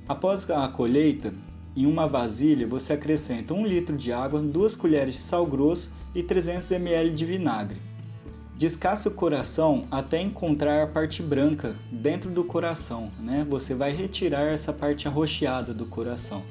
Após 0.08 0.48
a 0.50 0.68
colheita, 0.68 1.32
em 1.74 1.86
uma 1.86 2.06
vasilha 2.06 2.66
você 2.66 2.92
acrescenta 2.92 3.54
1 3.54 3.66
litro 3.66 3.96
de 3.96 4.12
água, 4.12 4.40
2 4.40 4.76
colheres 4.76 5.14
de 5.14 5.20
sal 5.20 5.46
grosso 5.46 5.92
e 6.14 6.22
300 6.22 6.70
ml 6.72 7.10
de 7.10 7.24
vinagre. 7.24 7.91
Descasque 8.62 9.08
o 9.08 9.10
coração 9.10 9.88
até 9.90 10.20
encontrar 10.20 10.84
a 10.84 10.86
parte 10.86 11.20
branca 11.20 11.74
dentro 11.90 12.30
do 12.30 12.44
coração, 12.44 13.10
né? 13.18 13.44
Você 13.50 13.74
vai 13.74 13.90
retirar 13.90 14.52
essa 14.52 14.72
parte 14.72 15.08
arroxeada 15.08 15.74
do 15.74 15.84
coração. 15.84 16.44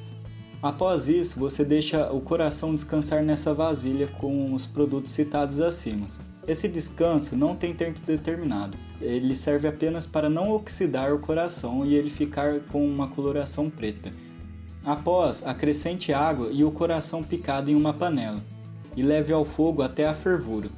Após 0.61 1.07
isso, 1.07 1.39
você 1.39 1.63
deixa 1.63 2.11
o 2.11 2.19
coração 2.19 2.75
descansar 2.75 3.23
nessa 3.23 3.53
vasilha 3.53 4.07
com 4.07 4.53
os 4.53 4.65
produtos 4.65 5.09
citados 5.09 5.61
acima. 5.61 6.05
Esse 6.45 6.67
descanso 6.67 7.33
não 7.33 7.55
tem 7.55 7.73
tempo 7.73 8.01
determinado. 8.05 8.77
Ele 8.99 9.33
serve 9.33 9.69
apenas 9.69 10.05
para 10.05 10.29
não 10.29 10.51
oxidar 10.51 11.13
o 11.13 11.19
coração 11.19 11.85
e 11.85 11.95
ele 11.95 12.09
ficar 12.09 12.59
com 12.73 12.85
uma 12.85 13.07
coloração 13.07 13.69
preta. 13.69 14.11
Após, 14.83 15.41
acrescente 15.45 16.11
água 16.11 16.49
e 16.51 16.61
o 16.65 16.71
coração 16.71 17.23
picado 17.23 17.71
em 17.71 17.75
uma 17.75 17.93
panela 17.93 18.43
e 18.97 19.01
leve 19.01 19.31
ao 19.31 19.45
fogo 19.45 19.81
até 19.81 20.05
a 20.05 20.13
fervura. 20.13 20.69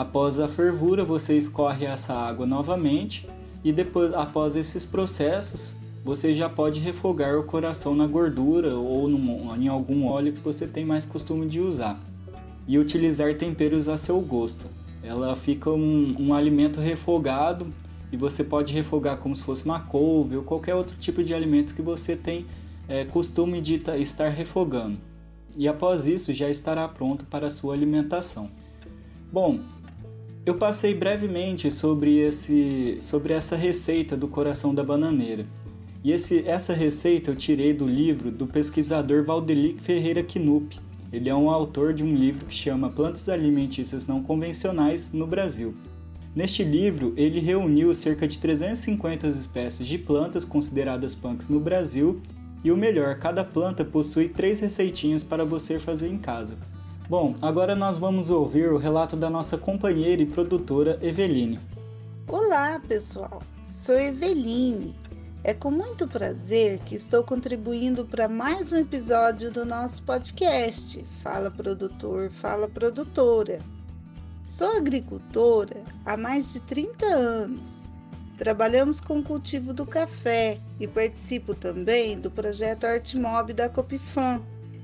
Após 0.00 0.40
a 0.40 0.48
fervura, 0.48 1.04
você 1.04 1.36
escorre 1.36 1.84
essa 1.84 2.14
água 2.14 2.46
novamente 2.46 3.28
e 3.62 3.70
depois, 3.70 4.14
após 4.14 4.56
esses 4.56 4.86
processos, 4.86 5.74
você 6.02 6.34
já 6.34 6.48
pode 6.48 6.80
refogar 6.80 7.38
o 7.38 7.44
coração 7.44 7.94
na 7.94 8.06
gordura 8.06 8.74
ou 8.74 9.06
num, 9.06 9.54
em 9.56 9.68
algum 9.68 10.06
óleo 10.06 10.32
que 10.32 10.40
você 10.40 10.66
tem 10.66 10.86
mais 10.86 11.04
costume 11.04 11.46
de 11.46 11.60
usar 11.60 12.00
e 12.66 12.78
utilizar 12.78 13.34
temperos 13.34 13.90
a 13.90 13.98
seu 13.98 14.18
gosto. 14.22 14.68
Ela 15.02 15.36
fica 15.36 15.68
um, 15.68 16.14
um 16.18 16.32
alimento 16.32 16.80
refogado 16.80 17.66
e 18.10 18.16
você 18.16 18.42
pode 18.42 18.72
refogar 18.72 19.18
como 19.18 19.36
se 19.36 19.42
fosse 19.42 19.66
uma 19.66 19.80
couve 19.80 20.34
ou 20.34 20.42
qualquer 20.42 20.74
outro 20.74 20.96
tipo 20.96 21.22
de 21.22 21.34
alimento 21.34 21.74
que 21.74 21.82
você 21.82 22.16
tem 22.16 22.46
é, 22.88 23.04
costume 23.04 23.60
de 23.60 23.74
estar 23.98 24.30
refogando. 24.30 24.96
E 25.58 25.68
após 25.68 26.06
isso 26.06 26.32
já 26.32 26.48
estará 26.48 26.88
pronto 26.88 27.26
para 27.26 27.48
a 27.48 27.50
sua 27.50 27.74
alimentação. 27.74 28.48
Bom, 29.30 29.60
eu 30.46 30.54
passei 30.54 30.94
brevemente 30.94 31.70
sobre, 31.70 32.18
esse, 32.18 32.98
sobre 33.02 33.34
essa 33.34 33.56
receita 33.56 34.16
do 34.16 34.26
coração 34.26 34.74
da 34.74 34.82
bananeira. 34.82 35.44
E 36.02 36.12
esse, 36.12 36.46
essa 36.48 36.72
receita 36.72 37.30
eu 37.30 37.36
tirei 37.36 37.74
do 37.74 37.86
livro 37.86 38.30
do 38.30 38.46
pesquisador 38.46 39.22
Valdelic 39.22 39.80
Ferreira 39.82 40.22
Knupp. 40.22 40.80
Ele 41.12 41.28
é 41.28 41.34
um 41.34 41.50
autor 41.50 41.92
de 41.92 42.02
um 42.02 42.14
livro 42.14 42.46
que 42.46 42.54
chama 42.54 42.88
Plantas 42.88 43.28
Alimentícias 43.28 44.06
Não 44.06 44.22
Convencionais 44.22 45.12
no 45.12 45.26
Brasil. 45.26 45.74
Neste 46.34 46.64
livro, 46.64 47.12
ele 47.16 47.40
reuniu 47.40 47.92
cerca 47.92 48.26
de 48.26 48.38
350 48.38 49.26
espécies 49.28 49.86
de 49.86 49.98
plantas 49.98 50.44
consideradas 50.44 51.14
punks 51.14 51.48
no 51.48 51.60
Brasil 51.60 52.22
e 52.62 52.70
o 52.70 52.76
melhor, 52.76 53.18
cada 53.18 53.42
planta 53.42 53.84
possui 53.84 54.28
três 54.28 54.60
receitinhas 54.60 55.24
para 55.24 55.44
você 55.44 55.78
fazer 55.78 56.08
em 56.08 56.18
casa. 56.18 56.56
Bom, 57.10 57.34
agora 57.42 57.74
nós 57.74 57.98
vamos 57.98 58.30
ouvir 58.30 58.70
o 58.70 58.78
relato 58.78 59.16
da 59.16 59.28
nossa 59.28 59.58
companheira 59.58 60.22
e 60.22 60.26
produtora 60.26 60.96
Eveline. 61.02 61.58
Olá, 62.28 62.80
pessoal. 62.86 63.42
Sou 63.66 63.96
Eveline. 63.96 64.94
É 65.42 65.52
com 65.52 65.72
muito 65.72 66.06
prazer 66.06 66.78
que 66.84 66.94
estou 66.94 67.24
contribuindo 67.24 68.04
para 68.04 68.28
mais 68.28 68.70
um 68.70 68.76
episódio 68.76 69.50
do 69.50 69.66
nosso 69.66 70.04
podcast 70.04 71.02
Fala 71.02 71.50
Produtor, 71.50 72.30
Fala 72.30 72.68
Produtora. 72.68 73.58
Sou 74.44 74.76
agricultora 74.76 75.82
há 76.06 76.16
mais 76.16 76.52
de 76.52 76.60
30 76.60 77.06
anos. 77.06 77.88
Trabalhamos 78.38 79.00
com 79.00 79.18
o 79.18 79.24
cultivo 79.24 79.74
do 79.74 79.84
café 79.84 80.60
e 80.78 80.86
participo 80.86 81.56
também 81.56 82.16
do 82.16 82.30
projeto 82.30 82.84
Artmob 82.84 83.52
da 83.52 83.68
Copifam, 83.68 84.40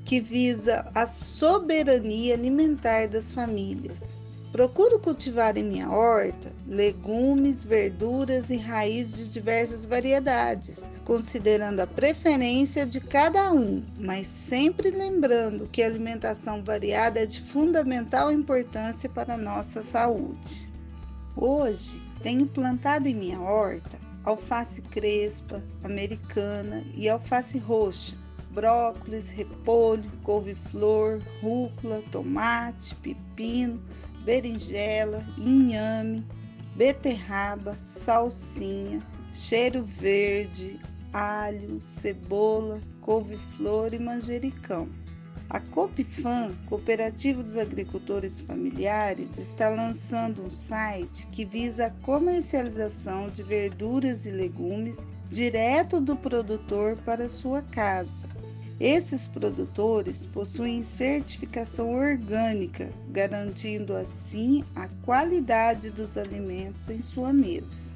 que 0.07 0.21
visa 0.21 0.89
a 0.95 1.05
soberania 1.05 2.35
alimentar 2.35 3.09
das 3.09 3.33
famílias. 3.33 4.17
Procuro 4.53 5.01
cultivar 5.01 5.59
em 5.59 5.65
minha 5.65 5.91
horta 5.91 6.53
legumes, 6.65 7.65
verduras 7.65 8.49
e 8.49 8.57
raízes 8.57 9.27
de 9.27 9.33
diversas 9.33 9.85
variedades, 9.85 10.89
considerando 11.05 11.81
a 11.81 11.87
preferência 11.89 12.87
de 12.87 13.01
cada 13.01 13.53
um, 13.53 13.85
mas 13.99 14.29
sempre 14.29 14.91
lembrando 14.91 15.69
que 15.71 15.83
a 15.83 15.87
alimentação 15.87 16.63
variada 16.63 17.21
é 17.21 17.27
de 17.27 17.43
fundamental 17.43 18.31
importância 18.31 19.11
para 19.11 19.35
a 19.35 19.39
nossa 19.39 19.83
saúde. 19.83 20.67
Hoje, 21.37 22.01
tenho 22.23 22.47
plantado 22.47 23.09
em 23.09 23.15
minha 23.15 23.41
horta 23.41 23.99
alface 24.25 24.83
crespa, 24.83 25.63
americana 25.85 26.85
e 26.97 27.09
alface 27.09 27.59
roxa, 27.59 28.17
brócolis, 28.57 29.29
repolho, 29.29 30.11
couve-flor, 30.23 31.21
rúcula, 31.43 32.03
tomate, 32.11 32.95
pepino, 32.97 33.83
berinjela, 34.25 35.23
inhame, 35.37 36.27
beterraba, 36.75 37.79
salsinha, 37.85 39.03
cheiro 39.31 39.83
verde, 39.83 40.81
alho, 41.13 41.79
cebola, 41.83 42.81
couve-flor 43.03 43.93
e 43.93 43.99
manjericão. 43.99 44.89
A 45.51 45.61
Copifam, 45.61 46.57
Cooperativa 46.65 47.43
dos 47.43 47.59
Agricultores 47.59 48.41
Familiares, 48.41 49.39
está 49.39 49.69
lançando 49.69 50.43
um 50.43 50.51
site 50.51 51.27
que 51.27 51.45
visa 51.45 51.87
a 51.87 51.91
comercialização 51.91 53.29
de 53.29 53.43
verduras 53.43 54.25
e 54.25 54.31
legumes 54.31 55.07
direto 55.29 56.01
do 56.01 56.17
produtor 56.17 56.97
para 57.05 57.29
sua 57.29 57.61
casa. 57.61 58.36
Esses 58.79 59.27
produtores 59.27 60.27
possuem 60.27 60.83
certificação 60.83 61.95
orgânica, 61.95 62.93
garantindo 63.09 63.97
assim 63.97 64.63
a 64.75 64.87
qualidade 65.03 65.91
dos 65.91 66.19
alimentos 66.19 66.91
em 66.91 67.01
sua 67.01 67.33
mesa. 67.33 67.95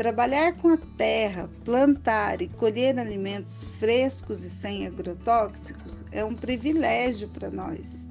Trabalhar 0.00 0.56
com 0.56 0.68
a 0.68 0.78
terra, 0.96 1.50
plantar 1.62 2.40
e 2.40 2.48
colher 2.48 2.98
alimentos 2.98 3.64
frescos 3.78 4.42
e 4.42 4.48
sem 4.48 4.86
agrotóxicos 4.86 6.02
é 6.10 6.24
um 6.24 6.34
privilégio 6.34 7.28
para 7.28 7.50
nós. 7.50 8.08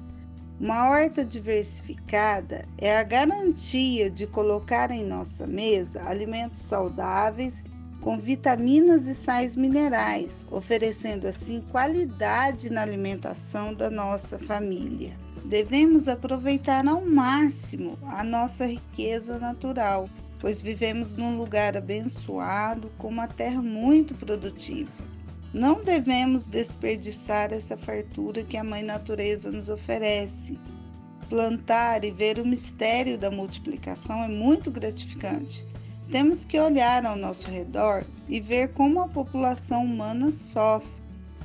Uma 0.60 0.88
horta 0.88 1.24
diversificada 1.24 2.64
é 2.78 2.96
a 2.96 3.02
garantia 3.02 4.08
de 4.08 4.24
colocar 4.28 4.92
em 4.92 5.04
nossa 5.04 5.48
mesa 5.48 6.08
alimentos 6.08 6.60
saudáveis 6.60 7.64
com 8.00 8.16
vitaminas 8.20 9.08
e 9.08 9.14
sais 9.16 9.56
minerais, 9.56 10.46
oferecendo 10.48 11.26
assim 11.26 11.60
qualidade 11.72 12.70
na 12.70 12.82
alimentação 12.82 13.74
da 13.74 13.90
nossa 13.90 14.38
família. 14.38 15.18
Devemos 15.44 16.06
aproveitar 16.06 16.86
ao 16.86 17.04
máximo 17.04 17.98
a 18.04 18.22
nossa 18.22 18.64
riqueza 18.64 19.40
natural, 19.40 20.08
pois 20.40 20.60
vivemos 20.60 21.14
num 21.14 21.38
lugar 21.38 21.76
abençoado 21.76 22.90
com 22.98 23.08
uma 23.08 23.28
terra 23.28 23.62
muito 23.62 24.14
produtiva. 24.14 24.90
Não 25.52 25.84
devemos 25.84 26.48
desperdiçar 26.48 27.52
essa 27.52 27.76
fartura 27.76 28.42
que 28.42 28.56
a 28.56 28.64
Mãe 28.64 28.82
Natureza 28.82 29.52
nos 29.52 29.68
oferece. 29.68 30.58
Plantar 31.28 32.04
e 32.04 32.10
ver 32.10 32.38
o 32.38 32.46
mistério 32.46 33.16
da 33.16 33.30
multiplicação 33.30 34.22
é 34.24 34.28
muito 34.28 34.70
gratificante 34.70 35.64
temos 36.10 36.44
que 36.44 36.58
olhar 36.58 37.06
ao 37.06 37.14
nosso 37.14 37.48
redor 37.48 38.04
e 38.28 38.40
ver 38.40 38.72
como 38.74 39.00
a 39.00 39.08
população 39.08 39.84
humana 39.84 40.30
sofre 40.32 40.90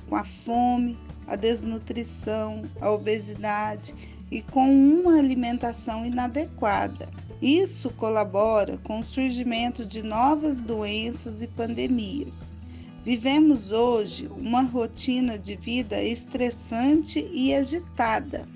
com 0.09 0.15
a 0.15 0.25
fome, 0.25 0.97
a 1.27 1.35
desnutrição, 1.35 2.63
a 2.81 2.89
obesidade 2.89 3.93
e 4.31 4.41
com 4.41 4.69
uma 4.69 5.17
alimentação 5.17 6.05
inadequada. 6.05 7.09
Isso 7.41 7.89
colabora 7.91 8.77
com 8.77 8.99
o 8.99 9.03
surgimento 9.03 9.85
de 9.85 10.01
novas 10.01 10.61
doenças 10.61 11.41
e 11.41 11.47
pandemias. 11.47 12.55
Vivemos 13.03 13.71
hoje 13.71 14.27
uma 14.35 14.63
rotina 14.63 15.37
de 15.37 15.55
vida 15.55 16.01
estressante 16.01 17.29
e 17.31 17.53
agitada. 17.53 18.47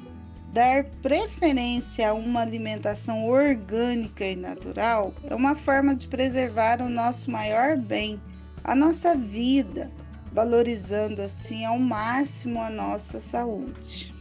Dar 0.51 0.85
preferência 1.03 2.09
a 2.09 2.13
uma 2.15 2.41
alimentação 2.41 3.27
orgânica 3.29 4.25
e 4.25 4.35
natural 4.35 5.13
é 5.25 5.35
uma 5.35 5.55
forma 5.55 5.93
de 5.93 6.07
preservar 6.07 6.81
o 6.81 6.89
nosso 6.89 7.29
maior 7.29 7.77
bem, 7.77 8.19
a 8.63 8.73
nossa 8.73 9.15
vida, 9.15 9.91
valorizando 10.31 11.21
assim 11.21 11.63
ao 11.65 11.77
máximo 11.77 12.59
a 12.59 12.71
nossa 12.71 13.19
saúde. 13.19 14.18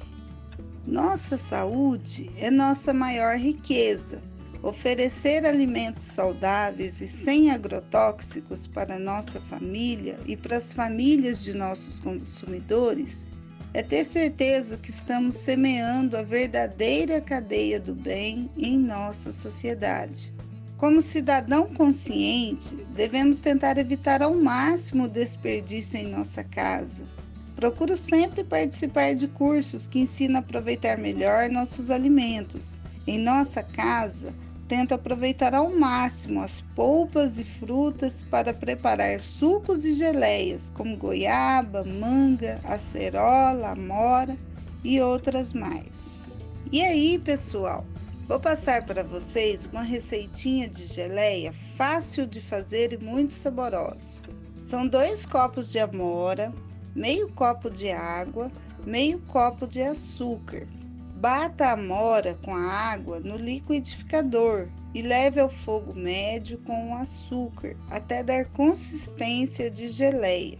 Nossa 0.86 1.36
saúde 1.36 2.30
é 2.38 2.50
nossa 2.50 2.92
maior 2.92 3.36
riqueza. 3.36 4.22
Oferecer 4.62 5.44
alimentos 5.44 6.04
saudáveis 6.04 7.00
e 7.00 7.06
sem 7.06 7.50
agrotóxicos 7.50 8.66
para 8.66 8.98
nossa 8.98 9.40
família 9.42 10.18
e 10.26 10.36
para 10.36 10.56
as 10.56 10.72
famílias 10.72 11.42
de 11.42 11.54
nossos 11.54 12.00
consumidores 12.00 13.26
é 13.74 13.82
ter 13.82 14.04
certeza 14.04 14.78
que 14.78 14.90
estamos 14.90 15.36
semeando 15.36 16.16
a 16.16 16.22
verdadeira 16.22 17.20
cadeia 17.20 17.78
do 17.78 17.94
bem 17.94 18.50
em 18.56 18.78
nossa 18.78 19.30
sociedade. 19.30 20.34
Como 20.76 21.00
cidadão 21.00 21.66
consciente, 21.74 22.76
devemos 22.94 23.40
tentar 23.40 23.78
evitar 23.78 24.22
ao 24.22 24.34
máximo 24.34 25.04
o 25.04 25.08
desperdício 25.08 25.98
em 25.98 26.06
nossa 26.06 26.42
casa. 26.42 27.06
Procuro 27.58 27.96
sempre 27.96 28.44
participar 28.44 29.16
de 29.16 29.26
cursos 29.26 29.88
que 29.88 29.98
ensinam 29.98 30.36
a 30.36 30.38
aproveitar 30.38 30.96
melhor 30.96 31.50
nossos 31.50 31.90
alimentos. 31.90 32.78
Em 33.04 33.18
nossa 33.18 33.64
casa, 33.64 34.32
tento 34.68 34.94
aproveitar 34.94 35.52
ao 35.52 35.68
máximo 35.68 36.40
as 36.40 36.60
polpas 36.60 37.40
e 37.40 37.44
frutas 37.44 38.22
para 38.22 38.54
preparar 38.54 39.18
sucos 39.18 39.84
e 39.84 39.92
geleias, 39.94 40.70
como 40.70 40.96
goiaba, 40.96 41.82
manga, 41.82 42.60
acerola, 42.62 43.70
amora 43.70 44.38
e 44.84 45.00
outras 45.00 45.52
mais. 45.52 46.20
E 46.70 46.80
aí, 46.80 47.18
pessoal, 47.18 47.84
vou 48.28 48.38
passar 48.38 48.86
para 48.86 49.02
vocês 49.02 49.66
uma 49.66 49.82
receitinha 49.82 50.68
de 50.68 50.86
geleia 50.86 51.52
fácil 51.76 52.24
de 52.24 52.40
fazer 52.40 52.92
e 52.92 53.04
muito 53.04 53.32
saborosa. 53.32 54.22
São 54.62 54.86
dois 54.86 55.26
copos 55.26 55.68
de 55.68 55.80
amora, 55.80 56.54
meio 56.94 57.32
copo 57.32 57.70
de 57.70 57.90
água, 57.90 58.50
meio 58.84 59.18
copo 59.20 59.66
de 59.66 59.82
açúcar 59.82 60.66
Bata 61.20 61.66
a 61.66 61.72
amora 61.72 62.38
com 62.44 62.54
a 62.54 62.62
água 62.62 63.18
no 63.18 63.36
liquidificador 63.36 64.68
e 64.94 65.02
leve 65.02 65.40
ao 65.40 65.48
fogo 65.48 65.92
médio 65.92 66.58
com 66.58 66.90
o 66.90 66.94
açúcar 66.94 67.74
até 67.90 68.22
dar 68.22 68.44
consistência 68.44 69.68
de 69.68 69.88
geleia. 69.88 70.58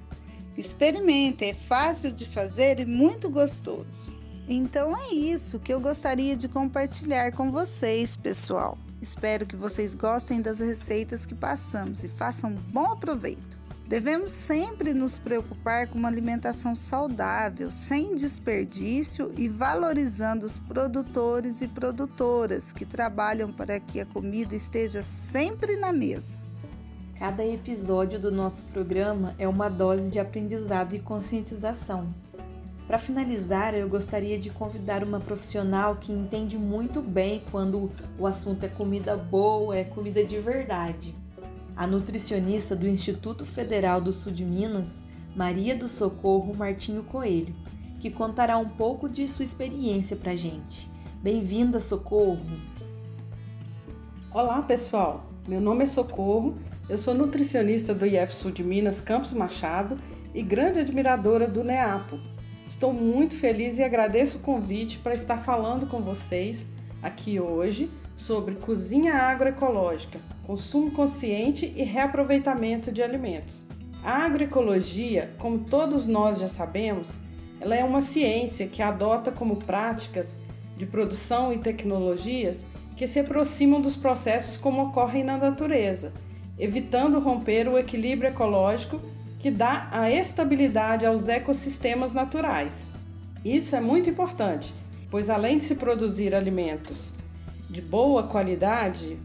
Experimente, 0.56 1.44
é 1.44 1.54
fácil 1.54 2.12
de 2.12 2.26
fazer 2.26 2.80
e 2.80 2.84
muito 2.84 3.30
gostoso. 3.30 4.12
Então 4.48 4.96
é 4.96 5.14
isso 5.14 5.60
que 5.60 5.72
eu 5.72 5.78
gostaria 5.78 6.34
de 6.34 6.48
compartilhar 6.48 7.30
com 7.30 7.52
vocês, 7.52 8.16
pessoal. 8.16 8.76
Espero 9.00 9.46
que 9.46 9.54
vocês 9.54 9.94
gostem 9.94 10.42
das 10.42 10.58
receitas 10.58 11.24
que 11.24 11.36
passamos 11.36 12.02
e 12.02 12.08
façam 12.08 12.52
bom 12.72 12.86
aproveito. 12.86 13.57
Devemos 13.88 14.32
sempre 14.32 14.92
nos 14.92 15.18
preocupar 15.18 15.86
com 15.86 15.98
uma 15.98 16.08
alimentação 16.08 16.74
saudável, 16.74 17.70
sem 17.70 18.14
desperdício 18.14 19.32
e 19.34 19.48
valorizando 19.48 20.44
os 20.44 20.58
produtores 20.58 21.62
e 21.62 21.68
produtoras 21.68 22.70
que 22.70 22.84
trabalham 22.84 23.50
para 23.50 23.80
que 23.80 23.98
a 23.98 24.04
comida 24.04 24.54
esteja 24.54 25.02
sempre 25.02 25.74
na 25.76 25.90
mesa. 25.90 26.38
Cada 27.18 27.42
episódio 27.42 28.20
do 28.20 28.30
nosso 28.30 28.62
programa 28.66 29.34
é 29.38 29.48
uma 29.48 29.70
dose 29.70 30.10
de 30.10 30.18
aprendizado 30.18 30.94
e 30.94 31.00
conscientização. 31.00 32.14
Para 32.86 32.98
finalizar, 32.98 33.74
eu 33.74 33.88
gostaria 33.88 34.38
de 34.38 34.50
convidar 34.50 35.02
uma 35.02 35.18
profissional 35.18 35.96
que 35.96 36.12
entende 36.12 36.58
muito 36.58 37.00
bem 37.00 37.42
quando 37.50 37.90
o 38.18 38.26
assunto 38.26 38.64
é 38.64 38.68
comida 38.68 39.16
boa, 39.16 39.74
é 39.74 39.84
comida 39.84 40.22
de 40.22 40.38
verdade 40.38 41.16
a 41.78 41.86
nutricionista 41.86 42.74
do 42.74 42.88
Instituto 42.88 43.46
Federal 43.46 44.00
do 44.00 44.10
Sul 44.10 44.32
de 44.32 44.44
Minas, 44.44 44.98
Maria 45.36 45.76
do 45.76 45.86
Socorro 45.86 46.52
Martinho 46.52 47.04
Coelho, 47.04 47.54
que 48.00 48.10
contará 48.10 48.58
um 48.58 48.68
pouco 48.68 49.08
de 49.08 49.28
sua 49.28 49.44
experiência 49.44 50.16
para 50.16 50.32
a 50.32 50.36
gente. 50.36 50.90
Bem-vinda, 51.22 51.78
Socorro! 51.78 52.40
Olá, 54.34 54.60
pessoal! 54.60 55.30
Meu 55.46 55.60
nome 55.60 55.84
é 55.84 55.86
Socorro, 55.86 56.58
eu 56.88 56.98
sou 56.98 57.14
nutricionista 57.14 57.94
do 57.94 58.04
IF 58.04 58.34
Sul 58.34 58.50
de 58.50 58.64
Minas, 58.64 59.00
Campos 59.00 59.32
Machado 59.32 59.96
e 60.34 60.42
grande 60.42 60.80
admiradora 60.80 61.46
do 61.46 61.62
NEAPO. 61.62 62.18
Estou 62.66 62.92
muito 62.92 63.36
feliz 63.36 63.78
e 63.78 63.84
agradeço 63.84 64.38
o 64.38 64.40
convite 64.40 64.98
para 64.98 65.14
estar 65.14 65.38
falando 65.44 65.86
com 65.86 66.00
vocês 66.00 66.68
aqui 67.00 67.38
hoje 67.38 67.88
sobre 68.18 68.56
cozinha 68.56 69.14
agroecológica, 69.14 70.18
consumo 70.44 70.90
consciente 70.90 71.72
e 71.76 71.84
reaproveitamento 71.84 72.90
de 72.90 73.00
alimentos. 73.00 73.64
A 74.02 74.24
agroecologia, 74.24 75.30
como 75.38 75.60
todos 75.60 76.04
nós 76.04 76.40
já 76.40 76.48
sabemos, 76.48 77.12
ela 77.60 77.76
é 77.76 77.84
uma 77.84 78.02
ciência 78.02 78.66
que 78.66 78.82
adota 78.82 79.30
como 79.30 79.56
práticas 79.56 80.36
de 80.76 80.84
produção 80.84 81.52
e 81.52 81.58
tecnologias 81.58 82.66
que 82.96 83.06
se 83.06 83.20
aproximam 83.20 83.80
dos 83.80 83.96
processos 83.96 84.58
como 84.58 84.82
ocorrem 84.82 85.22
na 85.22 85.36
natureza, 85.36 86.12
evitando 86.58 87.20
romper 87.20 87.68
o 87.68 87.78
equilíbrio 87.78 88.30
ecológico 88.30 89.00
que 89.38 89.50
dá 89.50 89.88
a 89.92 90.10
estabilidade 90.10 91.06
aos 91.06 91.28
ecossistemas 91.28 92.12
naturais. 92.12 92.88
Isso 93.44 93.76
é 93.76 93.80
muito 93.80 94.10
importante, 94.10 94.74
pois 95.08 95.30
além 95.30 95.58
de 95.58 95.64
se 95.64 95.76
produzir 95.76 96.34
alimentos 96.34 97.17
de 97.68 97.82
boa 97.82 98.22
qualidade, 98.22 99.18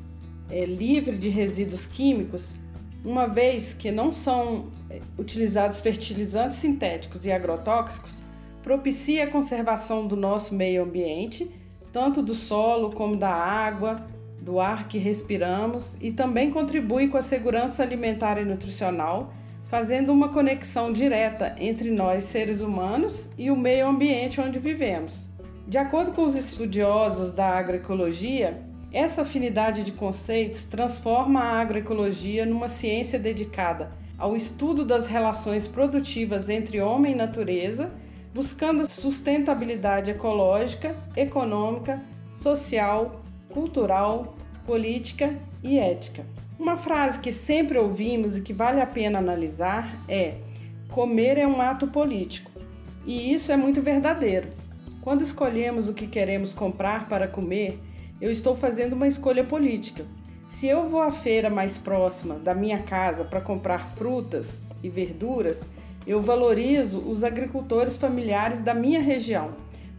é, 0.50 0.66
livre 0.66 1.18
de 1.18 1.30
resíduos 1.30 1.86
químicos, 1.86 2.56
uma 3.04 3.28
vez 3.28 3.74
que 3.74 3.92
não 3.92 4.12
são 4.12 4.68
é, 4.90 5.02
utilizados 5.18 5.80
fertilizantes 5.80 6.58
sintéticos 6.58 7.26
e 7.26 7.32
agrotóxicos, 7.32 8.22
propicia 8.62 9.26
a 9.26 9.28
conservação 9.28 10.08
do 10.08 10.16
nosso 10.16 10.54
meio 10.54 10.84
ambiente, 10.84 11.50
tanto 11.92 12.22
do 12.22 12.34
solo 12.34 12.92
como 12.92 13.16
da 13.16 13.34
água, 13.34 14.00
do 14.42 14.60
ar 14.60 14.88
que 14.88 14.98
respiramos 14.98 15.96
e 16.02 16.12
também 16.12 16.52
contribui 16.52 17.08
com 17.08 17.18
a 17.18 17.22
segurança 17.22 17.82
alimentar 17.82 18.38
e 18.38 18.46
nutricional, 18.46 19.34
fazendo 19.66 20.12
uma 20.12 20.30
conexão 20.30 20.92
direta 20.92 21.56
entre 21.58 21.90
nós, 21.90 22.26
seres 22.26 22.62
humanos, 22.62 23.30
e 23.38 23.50
o 23.50 23.56
meio 23.56 23.88
ambiente 23.88 24.40
onde 24.40 24.60
vivemos. 24.60 25.33
De 25.68 25.78
acordo 25.78 26.12
com 26.12 26.24
os 26.24 26.36
estudiosos 26.36 27.32
da 27.32 27.48
agroecologia, 27.48 28.62
essa 28.92 29.22
afinidade 29.22 29.84
de 29.84 29.92
conceitos 29.92 30.66
transforma 30.66 31.40
a 31.40 31.60
agroecologia 31.60 32.46
numa 32.46 32.68
ciência 32.68 33.18
dedicada 33.18 33.92
ao 34.18 34.36
estudo 34.36 34.86
das 34.86 35.08
relações 35.08 35.68
produtivas 35.68 36.50
entre 36.50 36.80
homem 36.80 37.14
e 37.14 37.16
natureza, 37.16 37.92
buscando 38.34 38.90
sustentabilidade 38.90 40.12
ecológica, 40.12 40.96
econômica, 41.16 42.02
social, 42.34 43.24
cultural, 43.50 44.36
política 44.66 45.36
e 45.64 45.78
ética. 45.78 46.26
Uma 46.60 46.78
frase 46.78 47.20
que 47.20 47.32
sempre 47.32 47.78
ouvimos 47.78 48.38
e 48.38 48.42
que 48.42 48.54
vale 48.54 48.80
a 48.80 48.86
pena 48.86 49.20
analisar 49.20 50.04
é: 50.08 50.36
comer 50.90 51.38
é 51.38 51.48
um 51.48 51.62
ato 51.62 51.88
político. 51.88 52.52
E 53.06 53.34
isso 53.34 53.52
é 53.52 53.58
muito 53.58 53.82
verdadeiro. 53.82 54.48
Quando 55.04 55.22
escolhemos 55.22 55.88
o 55.88 55.94
que 55.94 56.08
queremos 56.08 56.54
comprar 56.54 57.08
para 57.08 57.28
comer, 57.28 57.80
eu 58.20 58.32
estou 58.32 58.56
fazendo 58.56 58.94
uma 58.94 59.08
escolha 59.08 59.44
política. 59.44 60.06
Se 60.50 60.68
eu 60.68 60.90
vou 60.90 61.02
à 61.02 61.12
feira 61.12 61.50
mais 61.50 61.78
próxima 61.78 62.36
da 62.36 62.56
minha 62.56 62.82
casa 62.84 63.24
para 63.24 63.42
comprar 63.42 63.90
frutas 63.90 64.62
e 64.82 64.90
verduras, 64.90 65.66
eu 66.08 66.22
valorizo 66.22 67.00
os 67.00 67.24
agricultores 67.24 67.98
familiares 67.98 68.60
da 68.60 68.74
minha 68.74 69.02
região, 69.02 69.52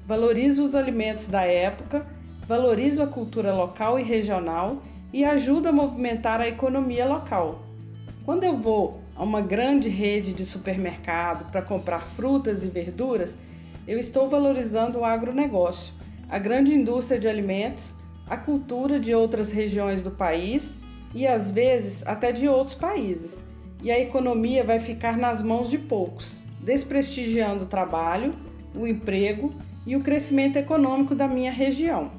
valorizo 0.07 0.65
os 0.65 0.75
alimentos 0.75 1.27
da 1.27 1.43
época 1.43 2.07
valorizo 2.47 3.03
a 3.03 3.07
cultura 3.07 3.55
local 3.55 3.99
e 3.99 4.03
regional 4.03 4.83
e 5.13 5.25
ajudo 5.25 5.69
a 5.69 5.73
movimentar 5.73 6.41
a 6.41 6.49
economia 6.49 7.07
local. 7.07 7.63
Quando 8.25 8.45
eu 8.45 8.57
vou 8.57 9.01
a 9.17 9.23
uma 9.23 9.41
grande 9.41 9.89
rede 9.89 10.33
de 10.35 10.45
supermercado 10.45 11.51
para 11.51 11.63
comprar 11.63 12.01
frutas 12.09 12.65
e 12.65 12.69
verduras, 12.69 13.39
eu 13.87 13.99
estou 13.99 14.29
valorizando 14.29 15.01
o 15.01 15.05
agronegócio, 15.05 15.95
a 16.29 16.39
grande 16.39 16.75
indústria 16.75 17.19
de 17.19 17.29
alimentos, 17.29 17.95
a 18.29 18.37
cultura 18.37 18.99
de 18.99 19.15
outras 19.15 19.53
regiões 19.53 20.03
do 20.03 20.11
país 20.11 20.75
e 21.15 21.27
às 21.27 21.51
vezes 21.51 22.07
até 22.07 22.33
de 22.33 22.49
outros 22.49 22.75
países. 22.75 23.43
E 23.83 23.91
a 23.91 24.01
economia 24.01 24.65
vai 24.65 24.81
ficar 24.81 25.17
nas 25.19 25.43
mãos 25.43 25.69
de 25.69 25.79
poucos, 25.79 26.43
desprestigiando 26.61 27.65
o 27.65 27.69
trabalho, 27.69 28.35
o 28.75 28.87
emprego 28.87 29.53
e 29.87 29.95
o 29.95 30.01
crescimento 30.01 30.57
econômico 30.57 31.15
da 31.15 31.29
minha 31.29 31.53
região. 31.53 32.11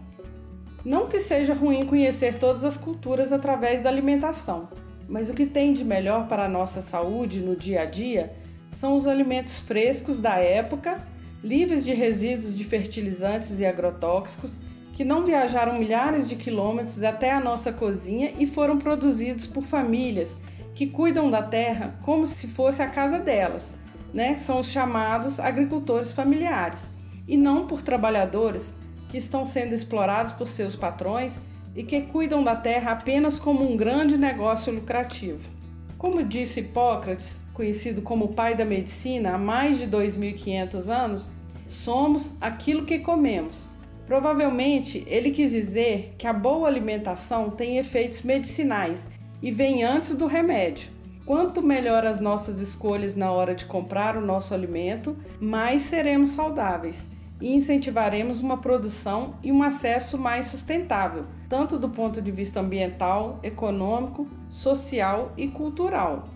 Não 0.83 1.07
que 1.07 1.19
seja 1.19 1.55
ruim 1.55 1.83
conhecer 1.85 2.37
todas 2.37 2.63
as 2.63 2.77
culturas 2.77 3.33
através 3.33 3.81
da 3.81 3.89
alimentação, 3.89 4.69
mas 5.09 5.29
o 5.29 5.33
que 5.33 5.47
tem 5.47 5.73
de 5.73 5.83
melhor 5.83 6.27
para 6.27 6.45
a 6.45 6.49
nossa 6.49 6.79
saúde 6.79 7.41
no 7.41 7.55
dia 7.55 7.81
a 7.81 7.85
dia 7.85 8.33
são 8.71 8.95
os 8.95 9.07
alimentos 9.07 9.59
frescos 9.59 10.19
da 10.19 10.37
época, 10.37 11.01
livres 11.45 11.85
de 11.85 11.93
resíduos 11.93 12.57
de 12.57 12.63
fertilizantes 12.63 13.59
e 13.59 13.65
agrotóxicos, 13.67 14.59
que 14.93 15.05
não 15.05 15.23
viajaram 15.23 15.77
milhares 15.77 16.27
de 16.27 16.35
quilômetros 16.35 17.03
até 17.03 17.31
a 17.31 17.39
nossa 17.39 17.71
cozinha 17.71 18.33
e 18.39 18.47
foram 18.47 18.79
produzidos 18.79 19.45
por 19.45 19.63
famílias 19.63 20.35
que 20.73 20.87
cuidam 20.87 21.29
da 21.29 21.43
terra 21.43 21.99
como 22.01 22.25
se 22.25 22.47
fosse 22.47 22.81
a 22.81 22.87
casa 22.87 23.19
delas, 23.19 23.75
né? 24.11 24.35
São 24.37 24.59
os 24.59 24.71
chamados 24.71 25.39
agricultores 25.39 26.11
familiares, 26.11 26.89
e 27.27 27.37
não 27.37 27.67
por 27.67 27.83
trabalhadores 27.83 28.75
que 29.07 29.17
estão 29.17 29.45
sendo 29.45 29.75
explorados 29.75 30.31
por 30.31 30.47
seus 30.47 30.75
patrões 30.75 31.39
e 31.75 31.83
que 31.83 32.01
cuidam 32.01 32.43
da 32.43 32.55
terra 32.55 32.93
apenas 32.93 33.37
como 33.37 33.71
um 33.71 33.77
grande 33.77 34.17
negócio 34.17 34.73
lucrativo. 34.73 35.47
Como 35.95 36.23
disse 36.23 36.61
Hipócrates, 36.61 37.44
conhecido 37.55 38.01
como 38.01 38.33
pai 38.33 38.53
da 38.53 38.65
medicina 38.65 39.33
há 39.33 39.37
mais 39.37 39.79
de 39.79 39.87
2500 39.87 40.89
anos, 40.89 41.31
somos 41.67 42.35
aquilo 42.39 42.85
que 42.85 42.99
comemos. 42.99 43.67
Provavelmente 44.05 45.03
ele 45.07 45.31
quis 45.31 45.51
dizer 45.51 46.13
que 46.17 46.27
a 46.27 46.33
boa 46.33 46.67
alimentação 46.67 47.49
tem 47.49 47.79
efeitos 47.79 48.21
medicinais 48.21 49.09
e 49.41 49.51
vem 49.51 49.83
antes 49.83 50.15
do 50.15 50.27
remédio. 50.27 50.89
Quanto 51.25 51.63
melhor 51.63 52.05
as 52.05 52.19
nossas 52.19 52.59
escolhas 52.59 53.15
na 53.15 53.31
hora 53.31 53.55
de 53.55 53.65
comprar 53.65 54.15
o 54.15 54.21
nosso 54.21 54.53
alimento, 54.53 55.17
mais 55.39 55.81
seremos 55.81 56.29
saudáveis 56.31 57.07
e 57.41 57.53
incentivaremos 57.53 58.41
uma 58.41 58.57
produção 58.57 59.35
e 59.41 59.51
um 59.51 59.63
acesso 59.63 60.19
mais 60.19 60.45
sustentável, 60.47 61.25
tanto 61.49 61.79
do 61.79 61.89
ponto 61.89 62.21
de 62.21 62.31
vista 62.31 62.59
ambiental, 62.59 63.39
econômico, 63.41 64.27
social 64.49 65.31
e 65.35 65.47
cultural. 65.47 66.34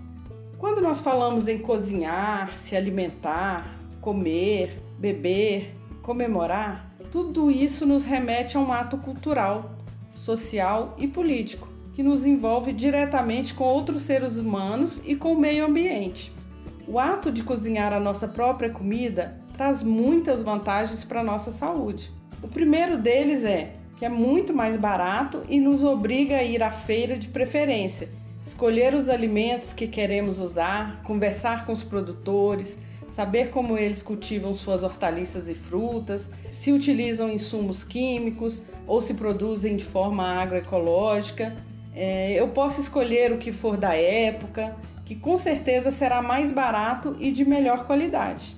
Quando 0.60 0.82
nós 0.82 1.00
falamos 1.00 1.48
em 1.48 1.58
cozinhar, 1.58 2.58
se 2.58 2.76
alimentar, 2.76 3.80
comer, 4.02 4.78
beber, 5.00 5.74
comemorar, 6.02 6.94
tudo 7.10 7.50
isso 7.50 7.86
nos 7.86 8.04
remete 8.04 8.58
a 8.58 8.60
um 8.60 8.74
ato 8.74 8.98
cultural, 8.98 9.72
social 10.18 10.96
e 10.98 11.08
político 11.08 11.70
que 11.94 12.04
nos 12.04 12.26
envolve 12.26 12.74
diretamente 12.74 13.54
com 13.54 13.64
outros 13.64 14.02
seres 14.02 14.38
humanos 14.38 15.02
e 15.06 15.16
com 15.16 15.32
o 15.32 15.40
meio 15.40 15.66
ambiente. 15.66 16.30
O 16.86 17.00
ato 17.00 17.32
de 17.32 17.42
cozinhar 17.42 17.94
a 17.94 18.00
nossa 18.00 18.28
própria 18.28 18.70
comida 18.70 19.40
traz 19.56 19.82
muitas 19.82 20.44
vantagens 20.44 21.06
para 21.06 21.22
a 21.22 21.24
nossa 21.24 21.52
saúde. 21.52 22.12
O 22.44 22.50
primeiro 22.50 22.98
deles 22.98 23.46
é 23.46 23.76
que 23.96 24.04
é 24.04 24.10
muito 24.10 24.54
mais 24.54 24.76
barato 24.76 25.42
e 25.48 25.58
nos 25.58 25.86
obriga 25.86 26.36
a 26.36 26.44
ir 26.44 26.62
à 26.62 26.72
feira 26.72 27.18
de 27.18 27.30
preferência, 27.30 28.10
escolher 28.50 28.96
os 28.96 29.10
alimentos 29.10 29.74
que 29.74 29.88
queremos 29.88 30.40
usar, 30.40 31.04
conversar 31.04 31.68
com 31.68 31.72
os 31.72 31.84
produtores, 31.84 32.80
saber 33.08 33.52
como 33.52 33.78
eles 33.78 34.02
cultivam 34.02 34.56
suas 34.56 34.84
hortaliças 34.84 35.48
e 35.48 35.54
frutas, 35.54 36.32
se 36.50 36.72
utilizam 36.72 37.30
insumos 37.30 37.84
químicos 37.84 38.64
ou 38.88 39.02
se 39.02 39.14
produzem 39.14 39.78
de 39.78 39.86
forma 39.86 40.24
agroecológica. 40.42 41.56
É, 41.94 42.34
eu 42.34 42.48
posso 42.48 42.82
escolher 42.82 43.32
o 43.32 43.38
que 43.38 43.52
for 43.52 43.78
da 43.78 43.94
época, 43.94 44.76
que 45.06 45.16
com 45.16 45.38
certeza 45.38 45.92
será 45.92 46.20
mais 46.20 46.52
barato 46.52 47.16
e 47.20 47.32
de 47.32 47.46
melhor 47.46 47.86
qualidade. 47.86 48.56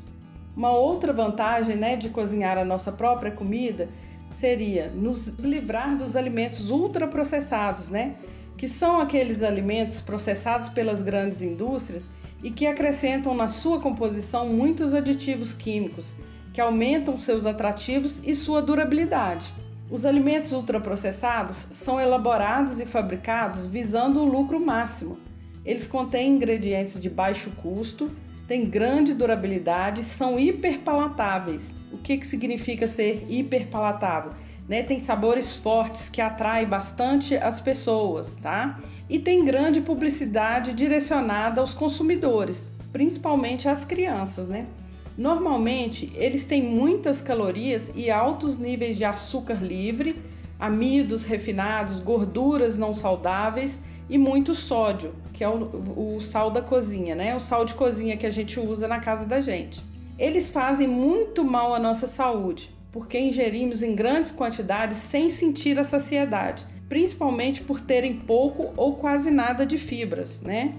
Uma 0.55 0.71
outra 0.71 1.11
vantagem 1.11 1.75
né, 1.75 1.97
de 1.97 2.07
cozinhar 2.07 2.57
a 2.57 2.63
nossa 2.63 2.93
própria 2.93 3.31
comida 3.31 3.89
seria 4.31 4.89
nos 4.89 5.27
livrar 5.39 5.97
dos 5.97 6.15
alimentos 6.15 6.71
ultraprocessados, 6.71 7.89
né? 7.89 8.15
Que 8.61 8.67
são 8.67 8.99
aqueles 8.99 9.41
alimentos 9.41 10.01
processados 10.01 10.69
pelas 10.69 11.01
grandes 11.01 11.41
indústrias 11.41 12.11
e 12.43 12.51
que 12.51 12.67
acrescentam 12.67 13.33
na 13.33 13.49
sua 13.49 13.79
composição 13.79 14.49
muitos 14.49 14.93
aditivos 14.93 15.51
químicos, 15.51 16.15
que 16.53 16.61
aumentam 16.61 17.17
seus 17.17 17.47
atrativos 17.47 18.21
e 18.23 18.35
sua 18.35 18.61
durabilidade. 18.61 19.51
Os 19.89 20.05
alimentos 20.05 20.51
ultraprocessados 20.51 21.69
são 21.71 21.99
elaborados 21.99 22.79
e 22.79 22.85
fabricados 22.85 23.65
visando 23.65 24.19
o 24.19 24.25
lucro 24.25 24.63
máximo. 24.63 25.17
Eles 25.65 25.87
contêm 25.87 26.35
ingredientes 26.35 27.01
de 27.01 27.09
baixo 27.09 27.49
custo, 27.63 28.11
têm 28.47 28.69
grande 28.69 29.15
durabilidade, 29.15 30.03
são 30.03 30.39
hiperpalatáveis. 30.39 31.73
O 31.91 31.97
que, 31.97 32.15
que 32.15 32.27
significa 32.27 32.85
ser 32.85 33.25
hiperpalatável? 33.27 34.33
Né? 34.67 34.83
Tem 34.83 34.99
sabores 34.99 35.55
fortes 35.55 36.07
que 36.09 36.21
atraem 36.21 36.67
bastante 36.67 37.35
as 37.35 37.59
pessoas, 37.59 38.35
tá? 38.35 38.79
E 39.09 39.19
tem 39.19 39.43
grande 39.43 39.81
publicidade 39.81 40.73
direcionada 40.73 41.59
aos 41.59 41.73
consumidores, 41.73 42.71
principalmente 42.91 43.67
às 43.67 43.83
crianças, 43.83 44.47
né? 44.47 44.67
Normalmente, 45.17 46.11
eles 46.15 46.45
têm 46.45 46.63
muitas 46.63 47.21
calorias 47.21 47.91
e 47.93 48.09
altos 48.09 48.57
níveis 48.57 48.97
de 48.97 49.03
açúcar 49.03 49.61
livre, 49.61 50.21
amidos 50.59 51.25
refinados, 51.25 51.99
gorduras 51.99 52.77
não 52.77 52.93
saudáveis 52.93 53.79
e 54.09 54.17
muito 54.17 54.55
sódio, 54.55 55.13
que 55.33 55.43
é 55.43 55.49
o, 55.49 56.15
o, 56.15 56.21
sal 56.21 56.51
da 56.51 56.61
cozinha, 56.61 57.15
né? 57.15 57.35
O 57.35 57.39
sal 57.39 57.65
de 57.65 57.73
cozinha 57.73 58.15
que 58.15 58.25
a 58.25 58.29
gente 58.29 58.59
usa 58.59 58.87
na 58.87 58.99
casa 58.99 59.25
da 59.25 59.41
gente. 59.41 59.81
Eles 60.17 60.49
fazem 60.49 60.87
muito 60.87 61.43
mal 61.43 61.73
à 61.73 61.79
nossa 61.79 62.07
saúde, 62.07 62.69
porque 62.91 63.19
ingerimos 63.19 63.81
em 63.81 63.95
grandes 63.95 64.31
quantidades 64.31 64.97
sem 64.97 65.29
sentir 65.29 65.79
a 65.79 65.83
saciedade, 65.83 66.65
principalmente 66.89 67.61
por 67.61 67.79
terem 67.79 68.15
pouco 68.15 68.73
ou 68.75 68.95
quase 68.95 69.31
nada 69.31 69.65
de 69.65 69.77
fibras, 69.77 70.41
né? 70.41 70.73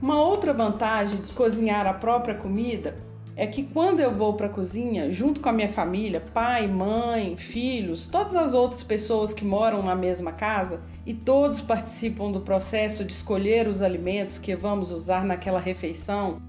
Uma 0.00 0.22
outra 0.22 0.52
vantagem 0.52 1.20
de 1.20 1.32
cozinhar 1.32 1.86
a 1.86 1.92
própria 1.92 2.34
comida 2.34 2.96
é 3.36 3.46
que 3.46 3.62
quando 3.62 4.00
eu 4.00 4.14
vou 4.14 4.34
para 4.34 4.46
a 4.46 4.50
cozinha, 4.50 5.10
junto 5.10 5.40
com 5.40 5.48
a 5.48 5.52
minha 5.52 5.68
família, 5.68 6.20
pai, 6.20 6.66
mãe, 6.66 7.36
filhos, 7.36 8.06
todas 8.06 8.36
as 8.36 8.54
outras 8.54 8.84
pessoas 8.84 9.32
que 9.32 9.44
moram 9.44 9.82
na 9.82 9.94
mesma 9.94 10.30
casa, 10.30 10.80
e 11.06 11.14
todos 11.14 11.60
participam 11.60 12.30
do 12.30 12.40
processo 12.40 13.04
de 13.04 13.12
escolher 13.12 13.66
os 13.66 13.82
alimentos 13.82 14.38
que 14.38 14.54
vamos 14.54 14.92
usar 14.92 15.24
naquela 15.24 15.58
refeição, 15.58 16.40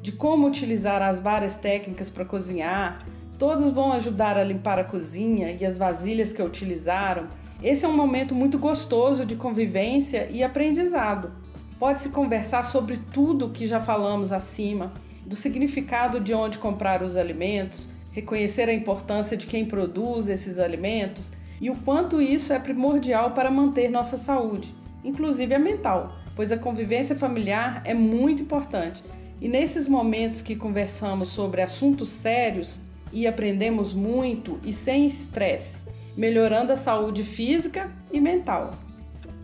de 0.00 0.10
como 0.10 0.46
utilizar 0.46 1.02
as 1.02 1.20
várias 1.20 1.56
técnicas 1.56 2.08
para 2.08 2.24
cozinhar, 2.24 3.04
todos 3.38 3.70
vão 3.70 3.92
ajudar 3.92 4.36
a 4.36 4.42
limpar 4.42 4.78
a 4.78 4.84
cozinha 4.84 5.56
e 5.58 5.64
as 5.64 5.78
vasilhas 5.78 6.32
que 6.32 6.42
utilizaram. 6.42 7.28
Esse 7.62 7.84
é 7.84 7.88
um 7.88 7.96
momento 7.96 8.34
muito 8.34 8.58
gostoso 8.58 9.24
de 9.24 9.36
convivência 9.36 10.28
e 10.30 10.42
aprendizado. 10.42 11.30
Pode-se 11.78 12.08
conversar 12.08 12.64
sobre 12.64 12.96
tudo 13.12 13.50
que 13.50 13.66
já 13.66 13.80
falamos 13.80 14.32
acima 14.32 14.92
do 15.24 15.36
significado 15.36 16.18
de 16.18 16.34
onde 16.34 16.58
comprar 16.58 17.02
os 17.02 17.16
alimentos, 17.16 17.88
reconhecer 18.10 18.68
a 18.68 18.74
importância 18.74 19.36
de 19.36 19.46
quem 19.46 19.64
produz 19.64 20.28
esses 20.28 20.58
alimentos 20.58 21.30
e 21.60 21.70
o 21.70 21.76
quanto 21.76 22.20
isso 22.20 22.52
é 22.52 22.58
primordial 22.58 23.32
para 23.32 23.50
manter 23.50 23.90
nossa 23.90 24.16
saúde, 24.16 24.74
inclusive 25.04 25.54
a 25.54 25.58
mental, 25.58 26.12
pois 26.34 26.50
a 26.50 26.56
convivência 26.56 27.14
familiar 27.14 27.82
é 27.84 27.94
muito 27.94 28.42
importante. 28.42 29.02
E 29.40 29.48
nesses 29.48 29.86
momentos 29.86 30.42
que 30.42 30.56
conversamos 30.56 31.28
sobre 31.28 31.62
assuntos 31.62 32.08
sérios 32.08 32.80
e 33.12 33.26
aprendemos 33.26 33.92
muito 33.94 34.58
e 34.64 34.72
sem 34.72 35.06
estresse, 35.06 35.78
melhorando 36.16 36.72
a 36.72 36.76
saúde 36.76 37.22
física 37.22 37.90
e 38.12 38.20
mental. 38.20 38.72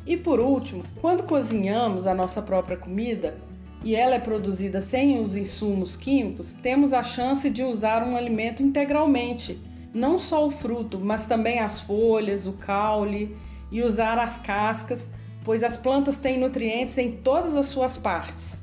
E 0.06 0.16
por 0.16 0.40
último, 0.40 0.84
quando 1.00 1.22
cozinhamos 1.22 2.06
a 2.06 2.14
nossa 2.14 2.42
própria 2.42 2.76
comida, 2.76 3.34
e 3.82 3.94
ela 3.94 4.14
é 4.14 4.18
produzida 4.18 4.80
sem 4.80 5.20
os 5.20 5.36
insumos 5.36 5.94
químicos, 5.94 6.54
temos 6.54 6.92
a 6.92 7.02
chance 7.02 7.50
de 7.50 7.62
usar 7.62 8.02
um 8.02 8.16
alimento 8.16 8.62
integralmente, 8.62 9.60
não 9.92 10.18
só 10.18 10.46
o 10.46 10.50
fruto, 10.50 10.98
mas 10.98 11.26
também 11.26 11.60
as 11.60 11.82
folhas, 11.82 12.46
o 12.46 12.54
caule 12.54 13.36
e 13.70 13.82
usar 13.82 14.18
as 14.18 14.38
cascas, 14.38 15.10
pois 15.44 15.62
as 15.62 15.76
plantas 15.76 16.16
têm 16.16 16.38
nutrientes 16.38 16.96
em 16.96 17.12
todas 17.12 17.56
as 17.56 17.66
suas 17.66 17.96
partes. 17.98 18.56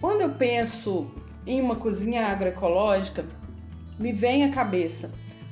Quando 0.00 0.20
eu 0.20 0.30
penso 0.30 1.10
em 1.44 1.60
uma 1.60 1.74
cozinha 1.74 2.26
agroecológica, 2.26 3.24
me 3.98 4.12
vem 4.12 4.44
à 4.44 4.50
cabeça 4.50 5.10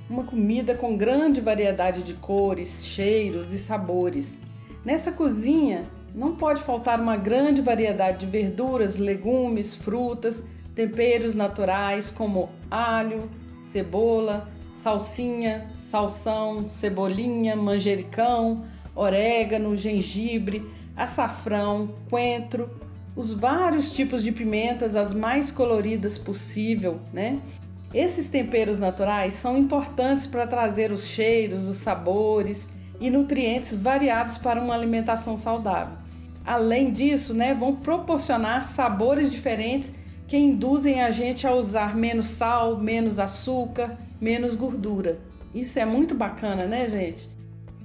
uma 0.09 0.23
comida 0.23 0.75
com 0.75 0.97
grande 0.97 1.41
variedade 1.41 2.03
de 2.03 2.15
cores, 2.15 2.87
cheiros 2.87 3.53
e 3.53 3.59
sabores. 3.59 4.39
Nessa 4.85 5.11
cozinha 5.11 5.85
não 6.15 6.37
pode 6.37 6.63
faltar 6.63 7.01
uma 7.01 7.17
grande 7.17 7.61
variedade 7.61 8.21
de 8.21 8.27
verduras, 8.27 8.99
legumes, 8.99 9.75
frutas, 9.77 10.45
temperos 10.75 11.35
naturais 11.35 12.11
como 12.11 12.49
alho, 12.71 13.29
cebola, 13.65 14.49
salsinha, 14.75 15.67
salsão, 15.79 16.69
cebolinha, 16.69 17.57
manjericão, 17.57 18.65
orégano, 18.95 19.77
gengibre, 19.77 20.65
açafrão, 20.97 21.95
coentro, 22.09 22.71
os 23.17 23.33
vários 23.33 23.93
tipos 23.93 24.23
de 24.23 24.31
pimentas, 24.31 24.95
as 24.95 25.13
mais 25.13 25.51
coloridas 25.51 26.17
possível, 26.17 27.01
né? 27.13 27.41
Esses 27.95 28.29
temperos 28.29 28.79
naturais 28.79 29.35
são 29.35 29.57
importantes 29.57 30.27
para 30.27 30.47
trazer 30.47 30.91
os 30.91 31.07
cheiros, 31.07 31.67
os 31.67 31.77
sabores 31.77 32.69
e 33.01 33.09
nutrientes 33.11 33.75
variados 33.75 34.37
para 34.39 34.61
uma 34.61 34.75
alimentação 34.75 35.37
saudável. 35.37 35.97
Além 36.45 36.93
disso, 36.93 37.35
né, 37.35 37.55
vão 37.55 37.77
proporcionar 37.77 38.67
sabores 38.67 39.31
diferentes 39.31 39.95
que 40.29 40.37
induzem 40.37 41.03
a 41.03 41.11
gente 41.11 41.47
a 41.47 41.55
usar 41.55 41.97
menos 41.97 42.27
sal, 42.27 42.79
menos 42.79 43.19
açúcar, 43.19 43.97
menos 44.21 44.55
gordura. 44.55 45.19
Isso 45.55 45.79
é 45.79 45.85
muito 45.85 46.15
bacana, 46.15 46.67
né, 46.67 46.89
gente? 46.89 47.29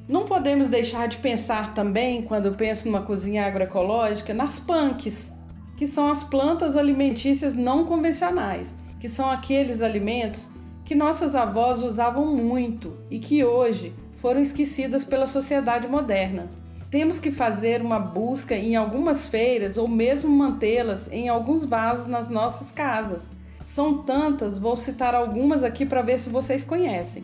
Não 0.08 0.26
podemos 0.26 0.68
deixar 0.68 1.08
de 1.08 1.18
pensar 1.18 1.74
também, 1.74 2.24
quando 2.24 2.48
eu 2.48 2.54
penso 2.54 2.88
numa 2.88 3.02
cozinha 3.02 3.46
agroecológica, 3.46 4.34
nas 4.34 4.60
punks, 4.60 5.34
que 5.78 5.88
são 5.88 6.12
as 6.12 6.24
plantas 6.24 6.76
alimentícias 6.76 7.56
não 7.56 7.86
convencionais, 7.86 8.76
que 9.02 9.10
são 9.10 9.32
aqueles 9.32 9.82
alimentos 9.82 10.52
que 10.86 10.94
nossas 10.94 11.36
avós 11.36 11.84
usavam 11.84 12.24
muito 12.24 12.96
e 13.10 13.18
que 13.18 13.44
hoje 13.44 13.96
foram 14.18 14.40
esquecidas 14.40 15.04
pela 15.04 15.26
sociedade 15.26 15.88
moderna. 15.88 16.52
Temos 16.92 17.18
que 17.18 17.32
fazer 17.32 17.82
uma 17.82 17.98
busca 17.98 18.56
em 18.56 18.76
algumas 18.76 19.26
feiras 19.26 19.76
ou 19.76 19.88
mesmo 19.88 20.30
mantê-las 20.30 21.12
em 21.12 21.30
alguns 21.30 21.66
vasos 21.66 22.06
nas 22.06 22.30
nossas 22.30 22.70
casas. 22.70 23.32
São 23.66 24.04
tantas, 24.04 24.60
vou 24.60 24.78
citar 24.78 25.16
algumas 25.16 25.64
aqui 25.64 25.84
para 25.84 26.04
ver 26.04 26.20
se 26.20 26.30
vocês 26.30 26.64
conhecem. 26.64 27.24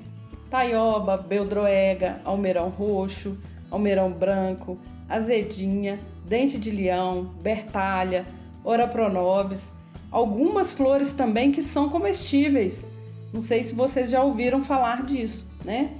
Taioba, 0.49 1.15
beldroega, 1.15 2.19
almeirão 2.25 2.69
roxo, 2.69 3.37
almeirão 3.69 4.11
branco, 4.11 4.79
azedinha, 5.07 5.99
dente 6.25 6.57
de 6.57 6.71
leão, 6.71 7.35
bertalha, 7.39 8.25
ora 8.65 8.87
pronobis, 8.87 9.76
algumas 10.11 10.73
flores 10.73 11.11
também 11.11 11.51
que 11.51 11.61
são 11.61 11.89
comestíveis. 11.89 12.87
Não 13.33 13.41
sei 13.41 13.63
se 13.63 13.73
vocês 13.73 14.09
já 14.09 14.23
ouviram 14.23 14.63
falar 14.63 15.03
disso, 15.03 15.51
né? 15.63 15.91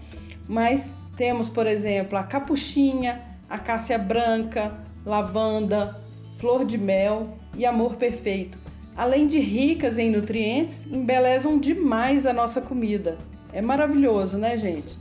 Mas 0.48 0.94
temos, 1.16 1.50
por 1.50 1.68
exemplo, 1.68 2.18
a 2.18 2.24
capuchinha, 2.24 3.22
acácia 3.50 3.98
branca, 3.98 4.74
lavanda, 5.06 6.02
flor 6.38 6.66
de 6.66 6.78
mel 6.78 7.38
e 7.56 7.66
amor 7.66 7.96
perfeito. 7.96 8.58
Além 8.96 9.28
de 9.28 9.40
ricas 9.40 9.98
em 9.98 10.10
nutrientes, 10.12 10.88
embelezam 10.88 11.60
demais 11.60 12.26
a 12.26 12.34
nossa 12.34 12.62
comida. 12.62 13.18
É 13.54 13.62
maravilhoso, 13.62 14.38
né, 14.38 14.58
gente? 14.58 14.98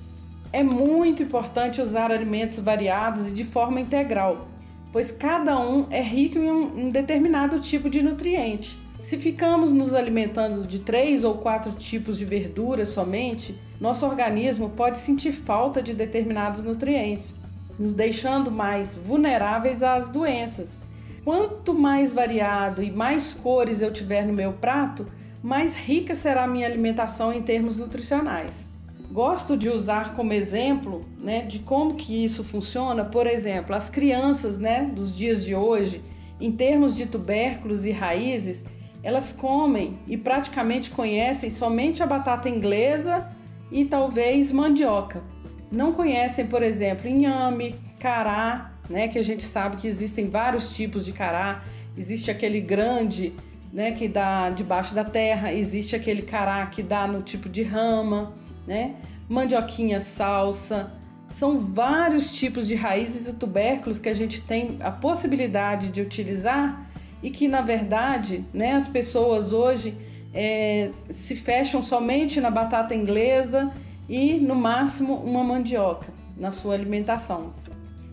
É 0.52 0.62
muito 0.62 1.22
importante 1.22 1.82
usar 1.82 2.10
alimentos 2.10 2.58
variados 2.60 3.28
e 3.28 3.32
de 3.32 3.44
forma 3.44 3.80
integral, 3.80 4.48
pois 4.92 5.10
cada 5.10 5.58
um 5.58 5.86
é 5.90 6.00
rico 6.00 6.38
em 6.38 6.50
um, 6.50 6.90
determinado 6.90 7.60
tipo 7.60 7.90
de 7.90 8.02
nutriente. 8.02 8.78
Se 9.06 9.16
ficamos 9.16 9.70
nos 9.70 9.94
alimentando 9.94 10.66
de 10.66 10.80
três 10.80 11.22
ou 11.22 11.36
quatro 11.38 11.70
tipos 11.70 12.18
de 12.18 12.24
verduras 12.24 12.88
somente, 12.88 13.56
nosso 13.80 14.04
organismo 14.04 14.70
pode 14.70 14.98
sentir 14.98 15.30
falta 15.30 15.80
de 15.80 15.94
determinados 15.94 16.60
nutrientes 16.64 17.32
nos 17.78 17.94
deixando 17.94 18.50
mais 18.50 18.96
vulneráveis 18.96 19.80
às 19.80 20.08
doenças. 20.08 20.80
Quanto 21.24 21.72
mais 21.72 22.12
variado 22.12 22.82
e 22.82 22.90
mais 22.90 23.32
cores 23.32 23.80
eu 23.80 23.92
tiver 23.92 24.26
no 24.26 24.32
meu 24.32 24.54
prato, 24.54 25.06
mais 25.40 25.76
rica 25.76 26.16
será 26.16 26.42
a 26.42 26.48
minha 26.48 26.66
alimentação 26.66 27.32
em 27.32 27.42
termos 27.42 27.78
nutricionais. 27.78 28.68
Gosto 29.12 29.56
de 29.56 29.68
usar 29.68 30.16
como 30.16 30.32
exemplo, 30.32 31.04
né, 31.16 31.42
de 31.42 31.60
como 31.60 31.94
que 31.94 32.24
isso 32.24 32.42
funciona, 32.42 33.04
por 33.04 33.28
exemplo, 33.28 33.72
as 33.72 33.88
crianças, 33.88 34.58
né, 34.58 34.90
dos 34.92 35.16
dias 35.16 35.44
de 35.44 35.54
hoje, 35.54 36.02
em 36.40 36.50
termos 36.50 36.96
de 36.96 37.06
tubérculos 37.06 37.86
e 37.86 37.92
raízes, 37.92 38.64
elas 39.06 39.30
comem 39.30 39.98
e 40.06 40.16
praticamente 40.16 40.90
conhecem 40.90 41.48
somente 41.48 42.02
a 42.02 42.06
batata 42.06 42.48
inglesa 42.48 43.28
e 43.70 43.84
talvez 43.84 44.50
mandioca 44.50 45.22
não 45.70 45.92
conhecem, 45.92 46.46
por 46.46 46.62
exemplo, 46.62 47.08
inhame, 47.08 47.76
cará, 47.98 48.72
né, 48.88 49.08
que 49.08 49.18
a 49.18 49.22
gente 49.22 49.42
sabe 49.42 49.76
que 49.76 49.88
existem 49.88 50.28
vários 50.28 50.74
tipos 50.74 51.04
de 51.04 51.12
cará. 51.12 51.62
Existe 51.96 52.30
aquele 52.30 52.60
grande, 52.60 53.34
né, 53.72 53.92
que 53.92 54.06
dá 54.06 54.50
debaixo 54.50 54.94
da 54.94 55.04
terra, 55.04 55.52
existe 55.52 55.96
aquele 55.96 56.22
cará 56.22 56.66
que 56.66 56.82
dá 56.82 57.06
no 57.06 57.22
tipo 57.22 57.48
de 57.48 57.62
rama, 57.62 58.34
né? 58.66 58.96
Mandioquinha 59.28 59.98
salsa. 59.98 60.92
São 61.28 61.58
vários 61.58 62.32
tipos 62.32 62.66
de 62.66 62.74
raízes 62.74 63.26
e 63.26 63.34
tubérculos 63.34 63.98
que 63.98 64.08
a 64.08 64.14
gente 64.14 64.40
tem 64.42 64.78
a 64.80 64.90
possibilidade 64.90 65.90
de 65.90 66.00
utilizar 66.00 66.85
e 67.26 67.30
que, 67.30 67.48
na 67.48 67.60
verdade, 67.60 68.44
né, 68.54 68.74
as 68.74 68.88
pessoas 68.88 69.52
hoje 69.52 69.96
é, 70.32 70.92
se 71.10 71.34
fecham 71.34 71.82
somente 71.82 72.40
na 72.40 72.52
batata 72.52 72.94
inglesa 72.94 73.72
e, 74.08 74.34
no 74.34 74.54
máximo, 74.54 75.14
uma 75.16 75.42
mandioca 75.42 76.06
na 76.36 76.52
sua 76.52 76.74
alimentação. 76.74 77.52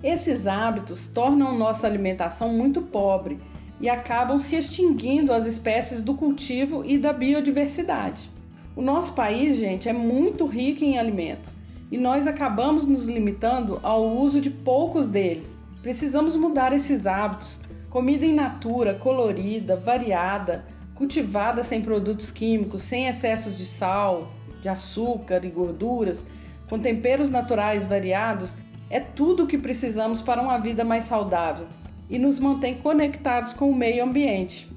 Esses 0.02 0.48
hábitos 0.48 1.06
tornam 1.06 1.56
nossa 1.56 1.86
alimentação 1.86 2.50
muito 2.50 2.82
pobre 2.82 3.38
e 3.80 3.88
acabam 3.88 4.40
se 4.40 4.56
extinguindo 4.56 5.32
as 5.32 5.46
espécies 5.46 6.02
do 6.02 6.16
cultivo 6.16 6.84
e 6.84 6.98
da 6.98 7.14
biodiversidade. 7.14 8.32
O 8.76 8.82
nosso 8.82 9.14
país, 9.14 9.58
gente, 9.58 9.88
é 9.88 9.94
muito 9.94 10.48
rico 10.48 10.84
em 10.84 10.98
alimentos 10.98 11.54
e 11.92 12.00
nós 12.00 12.26
acabamos 12.26 12.88
nos 12.88 13.06
limitando 13.06 13.80
ao 13.84 14.18
uso 14.18 14.42
de 14.42 14.50
poucos 14.50 15.08
deles. 15.08 15.62
Precisamos 15.84 16.36
mudar 16.36 16.74
esses 16.74 17.06
hábitos. 17.06 17.62
Comida 17.94 18.26
in 18.26 18.34
natura, 18.34 18.96
colorida, 18.96 19.76
variada, 19.76 20.66
cultivada 20.96 21.62
sem 21.62 21.80
produtos 21.80 22.32
químicos, 22.32 22.82
sem 22.82 23.08
excessos 23.08 23.56
de 23.56 23.68
sal, 23.68 24.32
de 24.64 24.68
açúcar 24.68 25.46
e 25.46 25.50
gorduras, 25.52 26.26
com 26.68 26.80
temperos 26.80 27.30
naturais 27.30 27.86
variados, 27.86 28.58
é 28.90 29.00
tudo 29.00 29.44
o 29.44 29.48
que 29.48 29.60
precisamos 29.60 30.24
para 30.24 30.42
uma 30.42 30.58
vida 30.58 30.84
mais 30.84 31.04
saudável 31.04 31.68
e 32.10 32.18
nos 32.18 32.40
mantém 32.40 32.74
conectados 32.74 33.54
com 33.54 33.70
o 33.70 33.76
meio 33.76 34.04
ambiente. 34.04 34.68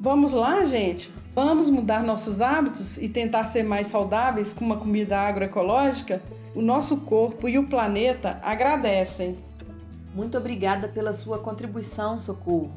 Vamos 0.00 0.32
lá, 0.32 0.64
gente? 0.64 1.12
Vamos 1.34 1.68
mudar 1.68 2.02
nossos 2.02 2.40
hábitos 2.40 2.96
e 2.96 3.06
tentar 3.06 3.44
ser 3.44 3.64
mais 3.64 3.88
saudáveis 3.88 4.54
com 4.54 4.64
uma 4.64 4.78
comida 4.78 5.18
agroecológica? 5.18 6.22
O 6.54 6.62
nosso 6.62 7.02
corpo 7.02 7.50
e 7.50 7.58
o 7.58 7.66
planeta 7.66 8.40
agradecem. 8.42 9.36
Muito 10.14 10.36
obrigada 10.36 10.88
pela 10.88 11.14
sua 11.14 11.38
contribuição, 11.38 12.18
Socorro. 12.18 12.74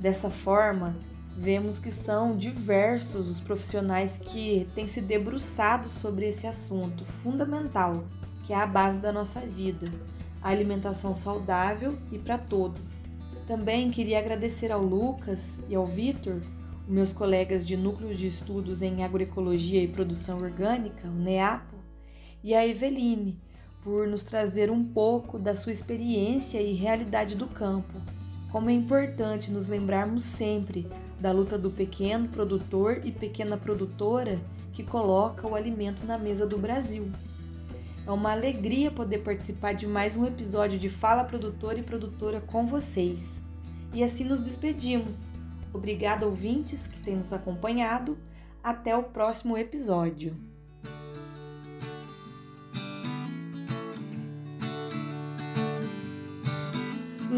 Dessa 0.00 0.30
forma, 0.30 0.96
vemos 1.36 1.78
que 1.78 1.90
são 1.90 2.34
diversos 2.34 3.28
os 3.28 3.38
profissionais 3.38 4.16
que 4.18 4.66
têm 4.74 4.88
se 4.88 5.02
debruçado 5.02 5.90
sobre 5.90 6.26
esse 6.26 6.46
assunto 6.46 7.04
fundamental, 7.22 8.04
que 8.44 8.54
é 8.54 8.56
a 8.56 8.66
base 8.66 8.98
da 8.98 9.12
nossa 9.12 9.40
vida, 9.40 9.92
a 10.40 10.48
alimentação 10.48 11.14
saudável 11.14 11.98
e 12.10 12.18
para 12.18 12.38
todos. 12.38 13.04
Também 13.46 13.90
queria 13.90 14.18
agradecer 14.18 14.72
ao 14.72 14.82
Lucas 14.82 15.58
e 15.68 15.74
ao 15.74 15.86
Vitor, 15.86 16.40
meus 16.88 17.12
colegas 17.12 17.66
de 17.66 17.76
Núcleo 17.76 18.14
de 18.14 18.26
Estudos 18.26 18.80
em 18.80 19.04
Agroecologia 19.04 19.82
e 19.82 19.88
Produção 19.88 20.38
Orgânica, 20.38 21.06
o 21.06 21.12
NEAPO, 21.12 21.76
e 22.42 22.54
a 22.54 22.66
Eveline, 22.66 23.38
por 23.82 24.06
nos 24.06 24.22
trazer 24.22 24.70
um 24.70 24.84
pouco 24.84 25.38
da 25.38 25.54
sua 25.54 25.72
experiência 25.72 26.60
e 26.60 26.72
realidade 26.74 27.34
do 27.34 27.46
campo. 27.46 28.00
Como 28.50 28.68
é 28.68 28.72
importante 28.72 29.50
nos 29.50 29.66
lembrarmos 29.66 30.24
sempre 30.24 30.86
da 31.20 31.32
luta 31.32 31.56
do 31.56 31.70
pequeno 31.70 32.28
produtor 32.28 33.00
e 33.04 33.12
pequena 33.12 33.56
produtora 33.56 34.40
que 34.72 34.82
coloca 34.82 35.46
o 35.46 35.54
alimento 35.54 36.04
na 36.04 36.18
mesa 36.18 36.46
do 36.46 36.58
Brasil. 36.58 37.10
É 38.06 38.10
uma 38.10 38.32
alegria 38.32 38.90
poder 38.90 39.18
participar 39.18 39.72
de 39.72 39.86
mais 39.86 40.16
um 40.16 40.26
episódio 40.26 40.78
de 40.78 40.88
Fala 40.88 41.22
Produtor 41.22 41.78
e 41.78 41.82
Produtora 41.82 42.40
com 42.40 42.66
vocês. 42.66 43.40
E 43.92 44.02
assim 44.02 44.24
nos 44.24 44.40
despedimos. 44.40 45.30
Obrigada, 45.72 46.26
ouvintes 46.26 46.86
que 46.86 46.98
têm 47.00 47.16
nos 47.16 47.32
acompanhado. 47.32 48.18
Até 48.62 48.96
o 48.96 49.02
próximo 49.02 49.56
episódio. 49.56 50.49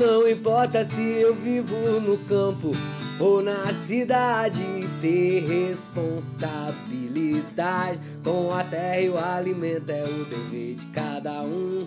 Não 0.03 0.29
importa 0.29 0.85
se 0.85 1.01
eu 1.01 1.33
vivo 1.33 1.77
no 2.01 2.19
campo 2.27 2.73
ou 3.21 3.41
na 3.41 3.73
cidade, 3.73 4.59
ter 5.01 5.47
responsabilidade 5.47 8.01
com 8.25 8.53
a 8.53 8.65
terra 8.65 9.01
e 9.01 9.09
o 9.11 9.17
alimento 9.17 9.91
é 9.91 10.03
o 10.03 10.25
dever 10.25 10.75
de 10.75 10.87
cada 10.87 11.43
um. 11.43 11.87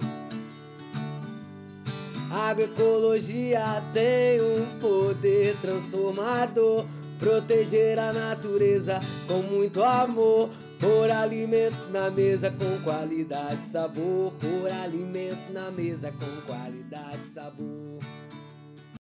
Agroecologia 2.32 3.84
tem 3.94 4.40
um 4.40 4.66
poder 4.80 5.58
transformador, 5.62 6.86
proteger 7.20 8.00
a 8.00 8.14
natureza 8.14 9.02
com 9.28 9.42
muito 9.42 9.84
amor. 9.84 10.50
Por 10.80 11.10
alimento 11.10 11.90
na 11.92 12.10
mesa 12.10 12.52
com 12.52 12.82
qualidade 12.84 13.62
e 13.62 13.66
sabor. 13.66 14.34
Por 14.34 14.72
alimento 14.72 15.52
na 15.52 15.72
mesa 15.72 16.12
com 16.12 16.42
qualidade 16.46 17.22
e 17.22 17.26
sabor. 17.26 18.00